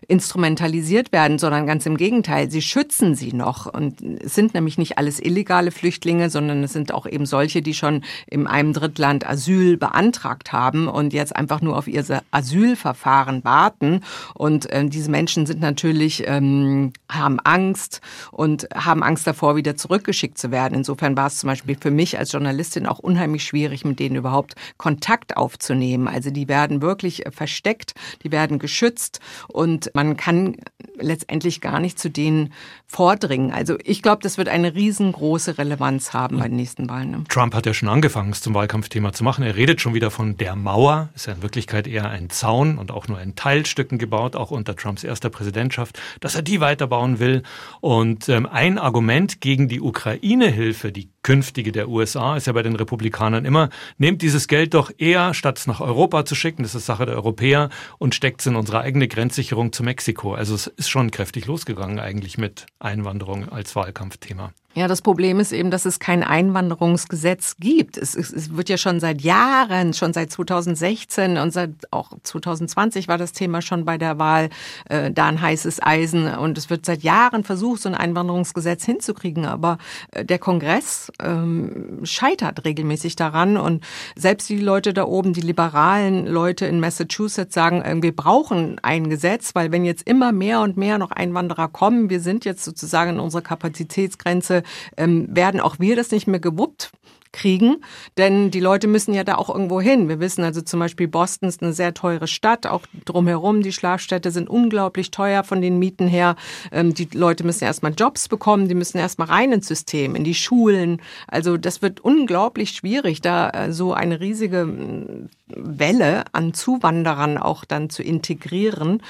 instrumentalisiert 0.06 1.12
werden, 1.12 1.38
sondern 1.38 1.66
ganz 1.66 1.84
im 1.86 1.96
Gegenteil, 1.96 2.50
sie 2.50 2.62
schützen 2.62 3.14
sie 3.14 3.32
noch. 3.32 3.66
Und 3.66 4.00
es 4.00 4.34
sind 4.34 4.54
nämlich 4.54 4.78
nicht 4.78 4.98
alles 4.98 5.20
illegale 5.20 5.70
Flüchtlinge, 5.70 6.30
sondern 6.30 6.62
es 6.62 6.72
sind 6.72 6.92
auch 6.92 7.06
eben 7.06 7.26
solche, 7.26 7.62
die 7.62 7.74
schon 7.74 8.02
in 8.26 8.46
einem 8.46 8.72
Drittland 8.72 9.28
Asyl 9.28 9.76
beantragt 9.76 10.52
haben 10.52 10.88
und 10.88 11.12
jetzt 11.12 11.36
einfach 11.36 11.60
nur 11.60 11.76
auf 11.76 11.86
ihr 11.86 12.04
Asylverfahren 12.30 13.44
warten. 13.44 14.00
Und 14.34 14.68
ähm, 14.70 14.90
diese 14.90 15.10
Menschen 15.10 15.46
sind 15.46 15.60
natürlich, 15.60 16.26
ähm, 16.26 16.92
haben 17.10 17.40
Angst 17.40 18.00
und 18.30 18.68
haben 18.74 19.02
Angst 19.02 19.26
davor, 19.26 19.56
wieder 19.56 19.76
zurückgeschickt 19.76 20.38
zu 20.38 20.50
werden. 20.50 20.74
Insofern 20.74 21.16
war 21.16 21.26
es 21.26 21.38
zum 21.38 21.48
Beispiel 21.48 21.76
für 21.78 21.90
mich 21.90 22.18
als 22.18 22.32
Journalistin 22.32 22.86
auch 22.86 22.98
unheimlich 22.98 23.44
schwierig, 23.44 23.84
mit 23.84 23.98
denen 23.98 24.16
überhaupt 24.16 24.54
Kontakt 24.76 25.36
aufzunehmen. 25.36 26.08
Also 26.08 26.30
die 26.38 26.48
werden 26.48 26.80
wirklich 26.82 27.26
äh, 27.26 27.32
versteckt, 27.32 27.94
die 28.22 28.30
werden 28.30 28.58
geschützt 28.58 29.20
und 29.48 29.90
man 29.94 30.16
kann 30.16 30.56
letztendlich 31.00 31.60
gar 31.60 31.80
nicht 31.80 31.98
zu 31.98 32.10
denen 32.10 32.52
vordringen. 32.86 33.52
Also 33.52 33.76
ich 33.82 34.02
glaube, 34.02 34.22
das 34.22 34.38
wird 34.38 34.48
eine 34.48 34.74
riesengroße 34.74 35.58
Relevanz 35.58 36.12
haben 36.12 36.38
bei 36.38 36.48
den 36.48 36.56
nächsten 36.56 36.88
Wahlen. 36.88 37.10
Ne? 37.10 37.24
Trump 37.28 37.54
hat 37.54 37.66
ja 37.66 37.74
schon 37.74 37.88
angefangen, 37.88 38.30
es 38.30 38.40
zum 38.40 38.54
Wahlkampfthema 38.54 39.12
zu 39.12 39.24
machen. 39.24 39.44
Er 39.44 39.56
redet 39.56 39.80
schon 39.80 39.94
wieder 39.94 40.10
von 40.10 40.36
der 40.36 40.54
Mauer. 40.56 41.08
Ist 41.14 41.26
ja 41.26 41.34
in 41.34 41.42
Wirklichkeit 41.42 41.86
eher 41.86 42.08
ein 42.08 42.30
Zaun 42.30 42.78
und 42.78 42.90
auch 42.90 43.08
nur 43.08 43.20
in 43.20 43.34
Teilstücken 43.34 43.98
gebaut, 43.98 44.36
auch 44.36 44.50
unter 44.50 44.76
Trumps 44.76 45.04
erster 45.04 45.30
Präsidentschaft, 45.30 46.00
dass 46.20 46.34
er 46.34 46.42
die 46.42 46.60
weiterbauen 46.60 47.18
will. 47.18 47.42
Und 47.80 48.28
ähm, 48.28 48.46
ein 48.46 48.78
Argument 48.78 49.40
gegen 49.40 49.68
die 49.68 49.80
Ukraine-Hilfe, 49.80 50.92
die 50.92 51.10
künftige 51.28 51.72
der 51.72 51.90
USA, 51.90 52.38
ist 52.38 52.46
ja 52.46 52.54
bei 52.54 52.62
den 52.62 52.74
Republikanern 52.74 53.44
immer, 53.44 53.68
nehmt 53.98 54.22
dieses 54.22 54.48
Geld 54.48 54.72
doch 54.72 54.90
eher, 54.96 55.34
statt 55.34 55.58
es 55.58 55.66
nach 55.66 55.82
Europa 55.82 56.24
zu 56.24 56.34
schicken, 56.34 56.62
das 56.62 56.74
ist 56.74 56.86
Sache 56.86 57.04
der 57.04 57.16
Europäer, 57.16 57.68
und 57.98 58.14
steckt 58.14 58.40
es 58.40 58.46
in 58.46 58.56
unsere 58.56 58.80
eigene 58.80 59.08
Grenzsicherung 59.08 59.70
zu 59.70 59.82
Mexiko. 59.82 60.32
Also 60.32 60.54
es 60.54 60.68
ist 60.68 60.88
schon 60.88 61.10
kräftig 61.10 61.44
losgegangen 61.44 61.98
eigentlich 61.98 62.38
mit 62.38 62.64
Einwanderung 62.78 63.50
als 63.50 63.76
Wahlkampfthema. 63.76 64.54
Ja, 64.78 64.86
das 64.86 65.02
Problem 65.02 65.40
ist 65.40 65.50
eben, 65.50 65.72
dass 65.72 65.86
es 65.86 65.98
kein 65.98 66.22
Einwanderungsgesetz 66.22 67.56
gibt. 67.58 67.98
Es, 67.98 68.14
es, 68.14 68.32
es, 68.32 68.56
wird 68.56 68.68
ja 68.68 68.78
schon 68.78 69.00
seit 69.00 69.22
Jahren, 69.22 69.92
schon 69.92 70.12
seit 70.12 70.30
2016 70.30 71.36
und 71.36 71.52
seit 71.52 71.72
auch 71.90 72.12
2020 72.22 73.08
war 73.08 73.18
das 73.18 73.32
Thema 73.32 73.60
schon 73.60 73.84
bei 73.84 73.98
der 73.98 74.20
Wahl 74.20 74.50
äh, 74.88 75.10
da 75.10 75.26
ein 75.26 75.40
heißes 75.40 75.82
Eisen. 75.82 76.32
Und 76.32 76.56
es 76.58 76.70
wird 76.70 76.86
seit 76.86 77.02
Jahren 77.02 77.42
versucht, 77.42 77.82
so 77.82 77.88
ein 77.88 77.96
Einwanderungsgesetz 77.96 78.84
hinzukriegen. 78.84 79.46
Aber 79.46 79.78
äh, 80.12 80.24
der 80.24 80.38
Kongress 80.38 81.10
ähm, 81.20 81.98
scheitert 82.04 82.64
regelmäßig 82.64 83.16
daran. 83.16 83.56
Und 83.56 83.82
selbst 84.14 84.48
die 84.48 84.60
Leute 84.60 84.94
da 84.94 85.06
oben, 85.06 85.32
die 85.32 85.40
liberalen 85.40 86.24
Leute 86.24 86.66
in 86.66 86.78
Massachusetts 86.78 87.52
sagen, 87.52 87.82
äh, 87.82 87.96
wir 88.00 88.14
brauchen 88.14 88.78
ein 88.84 89.10
Gesetz, 89.10 89.56
weil 89.56 89.72
wenn 89.72 89.84
jetzt 89.84 90.06
immer 90.06 90.30
mehr 90.30 90.60
und 90.60 90.76
mehr 90.76 90.98
noch 90.98 91.10
Einwanderer 91.10 91.66
kommen, 91.66 92.10
wir 92.10 92.20
sind 92.20 92.44
jetzt 92.44 92.62
sozusagen 92.62 93.14
in 93.14 93.18
unserer 93.18 93.42
Kapazitätsgrenze 93.42 94.62
ähm, 94.96 95.28
werden 95.30 95.60
auch 95.60 95.78
wir 95.78 95.96
das 95.96 96.10
nicht 96.10 96.26
mehr 96.26 96.40
gewuppt 96.40 96.92
kriegen, 97.32 97.76
denn 98.16 98.50
die 98.50 98.60
Leute 98.60 98.86
müssen 98.86 99.14
ja 99.14 99.24
da 99.24 99.36
auch 99.36 99.48
irgendwo 99.48 99.80
hin. 99.80 100.08
Wir 100.08 100.20
wissen 100.20 100.44
also 100.44 100.60
zum 100.60 100.80
Beispiel, 100.80 101.08
Boston 101.08 101.48
ist 101.48 101.62
eine 101.62 101.72
sehr 101.72 101.94
teure 101.94 102.26
Stadt, 102.26 102.66
auch 102.66 102.82
drumherum, 103.04 103.62
die 103.62 103.72
Schlafstädte 103.72 104.30
sind 104.30 104.48
unglaublich 104.48 105.10
teuer 105.10 105.44
von 105.44 105.60
den 105.60 105.78
Mieten 105.78 106.08
her. 106.08 106.36
Ähm, 106.72 106.94
die 106.94 107.08
Leute 107.12 107.44
müssen 107.44 107.64
erstmal 107.64 107.92
Jobs 107.92 108.28
bekommen, 108.28 108.68
die 108.68 108.74
müssen 108.74 108.98
erstmal 108.98 109.28
rein 109.28 109.52
ins 109.52 109.68
System, 109.68 110.14
in 110.14 110.24
die 110.24 110.34
Schulen. 110.34 111.00
Also 111.26 111.56
das 111.56 111.82
wird 111.82 112.00
unglaublich 112.00 112.70
schwierig, 112.70 113.20
da 113.20 113.50
äh, 113.50 113.72
so 113.72 113.92
eine 113.92 114.20
riesige 114.20 115.28
Welle 115.46 116.24
an 116.32 116.54
Zuwanderern 116.54 117.38
auch 117.38 117.64
dann 117.64 117.90
zu 117.90 118.02
integrieren. 118.02 119.02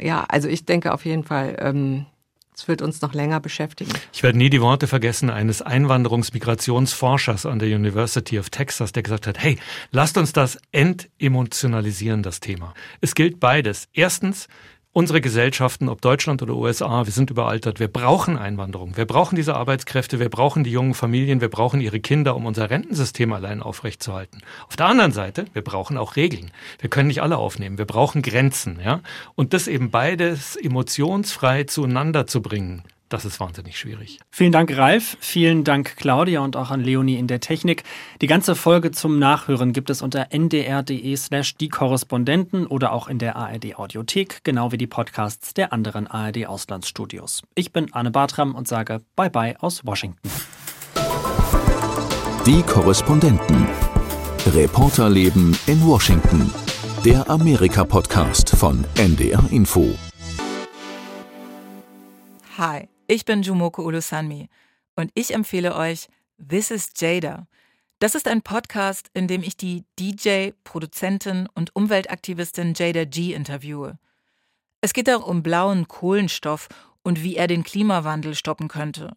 Ja, 0.00 0.24
also 0.28 0.48
ich 0.48 0.64
denke 0.64 0.92
auf 0.92 1.04
jeden 1.04 1.24
Fall, 1.24 1.56
ähm, 1.60 2.06
es 2.56 2.68
wird 2.68 2.82
uns 2.82 3.00
noch 3.00 3.14
länger 3.14 3.40
beschäftigen. 3.40 3.92
Ich 4.12 4.22
werde 4.22 4.38
nie 4.38 4.48
die 4.48 4.60
Worte 4.60 4.86
vergessen 4.86 5.28
eines 5.28 5.60
Einwanderungsmigrationsforschers 5.60 7.46
an 7.46 7.58
der 7.58 7.68
University 7.68 8.38
of 8.38 8.50
Texas, 8.50 8.92
der 8.92 9.02
gesagt 9.02 9.26
hat, 9.26 9.38
hey, 9.38 9.58
lasst 9.90 10.16
uns 10.16 10.32
das 10.32 10.58
entemotionalisieren, 10.70 12.22
das 12.22 12.38
Thema. 12.40 12.74
Es 13.00 13.14
gilt 13.14 13.40
beides. 13.40 13.88
Erstens, 13.92 14.46
unsere 14.94 15.20
Gesellschaften, 15.20 15.88
ob 15.88 16.00
Deutschland 16.00 16.40
oder 16.40 16.54
USA, 16.54 17.04
wir 17.04 17.12
sind 17.12 17.28
überaltert. 17.28 17.80
Wir 17.80 17.88
brauchen 17.88 18.38
Einwanderung. 18.38 18.96
Wir 18.96 19.04
brauchen 19.04 19.36
diese 19.36 19.54
Arbeitskräfte. 19.56 20.20
Wir 20.20 20.30
brauchen 20.30 20.64
die 20.64 20.70
jungen 20.70 20.94
Familien. 20.94 21.40
Wir 21.40 21.50
brauchen 21.50 21.80
ihre 21.80 22.00
Kinder, 22.00 22.36
um 22.36 22.46
unser 22.46 22.70
Rentensystem 22.70 23.32
allein 23.32 23.60
aufrechtzuerhalten. 23.60 24.40
Auf 24.68 24.76
der 24.76 24.86
anderen 24.86 25.12
Seite, 25.12 25.46
wir 25.52 25.62
brauchen 25.62 25.98
auch 25.98 26.16
Regeln. 26.16 26.52
Wir 26.78 26.88
können 26.88 27.08
nicht 27.08 27.22
alle 27.22 27.36
aufnehmen. 27.36 27.76
Wir 27.76 27.86
brauchen 27.86 28.22
Grenzen, 28.22 28.78
ja. 28.82 29.00
Und 29.34 29.52
das 29.52 29.66
eben 29.66 29.90
beides 29.90 30.54
emotionsfrei 30.56 31.64
zueinander 31.64 32.28
zu 32.28 32.40
bringen, 32.40 32.84
das 33.14 33.24
ist 33.24 33.38
wahnsinnig 33.38 33.78
schwierig. 33.78 34.18
Vielen 34.30 34.50
Dank, 34.50 34.76
Ralf. 34.76 35.16
Vielen 35.20 35.62
Dank, 35.62 35.96
Claudia 35.96 36.40
und 36.40 36.56
auch 36.56 36.70
an 36.70 36.80
Leonie 36.80 37.16
in 37.16 37.28
der 37.28 37.38
Technik. 37.38 37.84
Die 38.20 38.26
ganze 38.26 38.56
Folge 38.56 38.90
zum 38.90 39.20
Nachhören 39.20 39.72
gibt 39.72 39.88
es 39.88 40.02
unter 40.02 40.32
ndr.de 40.32 41.16
slash 41.16 41.54
die 41.56 41.68
Korrespondenten 41.68 42.66
oder 42.66 42.92
auch 42.92 43.06
in 43.06 43.18
der 43.18 43.36
ARD 43.36 43.76
Audiothek, 43.76 44.40
genau 44.42 44.72
wie 44.72 44.78
die 44.78 44.88
Podcasts 44.88 45.54
der 45.54 45.72
anderen 45.72 46.08
ARD 46.08 46.46
Auslandsstudios. 46.46 47.42
Ich 47.54 47.72
bin 47.72 47.92
Anne 47.92 48.10
Bartram 48.10 48.54
und 48.54 48.66
sage 48.66 49.00
Bye 49.14 49.30
bye 49.30 49.62
aus 49.62 49.86
Washington. 49.86 50.28
Die 52.44 52.62
Korrespondenten. 52.62 53.68
Reporterleben 54.46 55.56
in 55.66 55.86
Washington. 55.86 56.52
Der 57.04 57.30
Amerika-Podcast 57.30 58.50
von 58.56 58.84
NDR 58.96 59.44
Info. 59.50 59.94
Hi, 62.56 62.88
ich 63.06 63.24
bin 63.24 63.42
Jumoko 63.42 63.82
Ulusanmi 63.82 64.48
und 64.96 65.10
ich 65.14 65.34
empfehle 65.34 65.74
euch 65.74 66.08
This 66.38 66.70
is 66.70 66.90
Jada. 66.96 67.46
Das 67.98 68.14
ist 68.14 68.28
ein 68.28 68.42
Podcast, 68.42 69.10
in 69.14 69.28
dem 69.28 69.42
ich 69.42 69.56
die 69.56 69.84
DJ, 69.98 70.50
Produzentin 70.64 71.48
und 71.54 71.74
Umweltaktivistin 71.76 72.74
Jada 72.74 73.04
G 73.04 73.34
interviewe. 73.34 73.98
Es 74.80 74.92
geht 74.92 75.10
auch 75.10 75.26
um 75.26 75.42
blauen 75.42 75.88
Kohlenstoff 75.88 76.68
und 77.02 77.22
wie 77.22 77.36
er 77.36 77.46
den 77.46 77.64
Klimawandel 77.64 78.34
stoppen 78.34 78.68
könnte. 78.68 79.16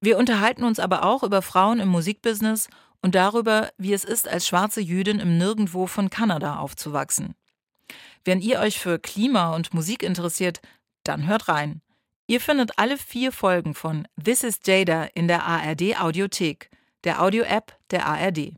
Wir 0.00 0.18
unterhalten 0.18 0.64
uns 0.64 0.78
aber 0.78 1.04
auch 1.04 1.22
über 1.22 1.42
Frauen 1.42 1.80
im 1.80 1.88
Musikbusiness 1.88 2.68
und 3.00 3.14
darüber, 3.14 3.70
wie 3.78 3.92
es 3.92 4.04
ist, 4.04 4.28
als 4.28 4.46
schwarze 4.46 4.80
Jüdin 4.80 5.20
im 5.20 5.38
Nirgendwo 5.38 5.86
von 5.86 6.10
Kanada 6.10 6.58
aufzuwachsen. 6.58 7.34
Wenn 8.24 8.40
ihr 8.40 8.60
euch 8.60 8.78
für 8.78 8.98
Klima 8.98 9.54
und 9.54 9.74
Musik 9.74 10.02
interessiert, 10.02 10.60
dann 11.02 11.26
hört 11.26 11.48
rein. 11.48 11.82
Ihr 12.26 12.40
findet 12.40 12.78
alle 12.78 12.96
vier 12.96 13.32
Folgen 13.32 13.74
von 13.74 14.08
This 14.22 14.44
is 14.44 14.60
Jada 14.64 15.04
in 15.14 15.28
der 15.28 15.44
ARD 15.44 16.00
Audiothek, 16.00 16.70
der 17.04 17.20
Audio-App 17.20 17.78
der 17.90 18.06
ARD. 18.06 18.54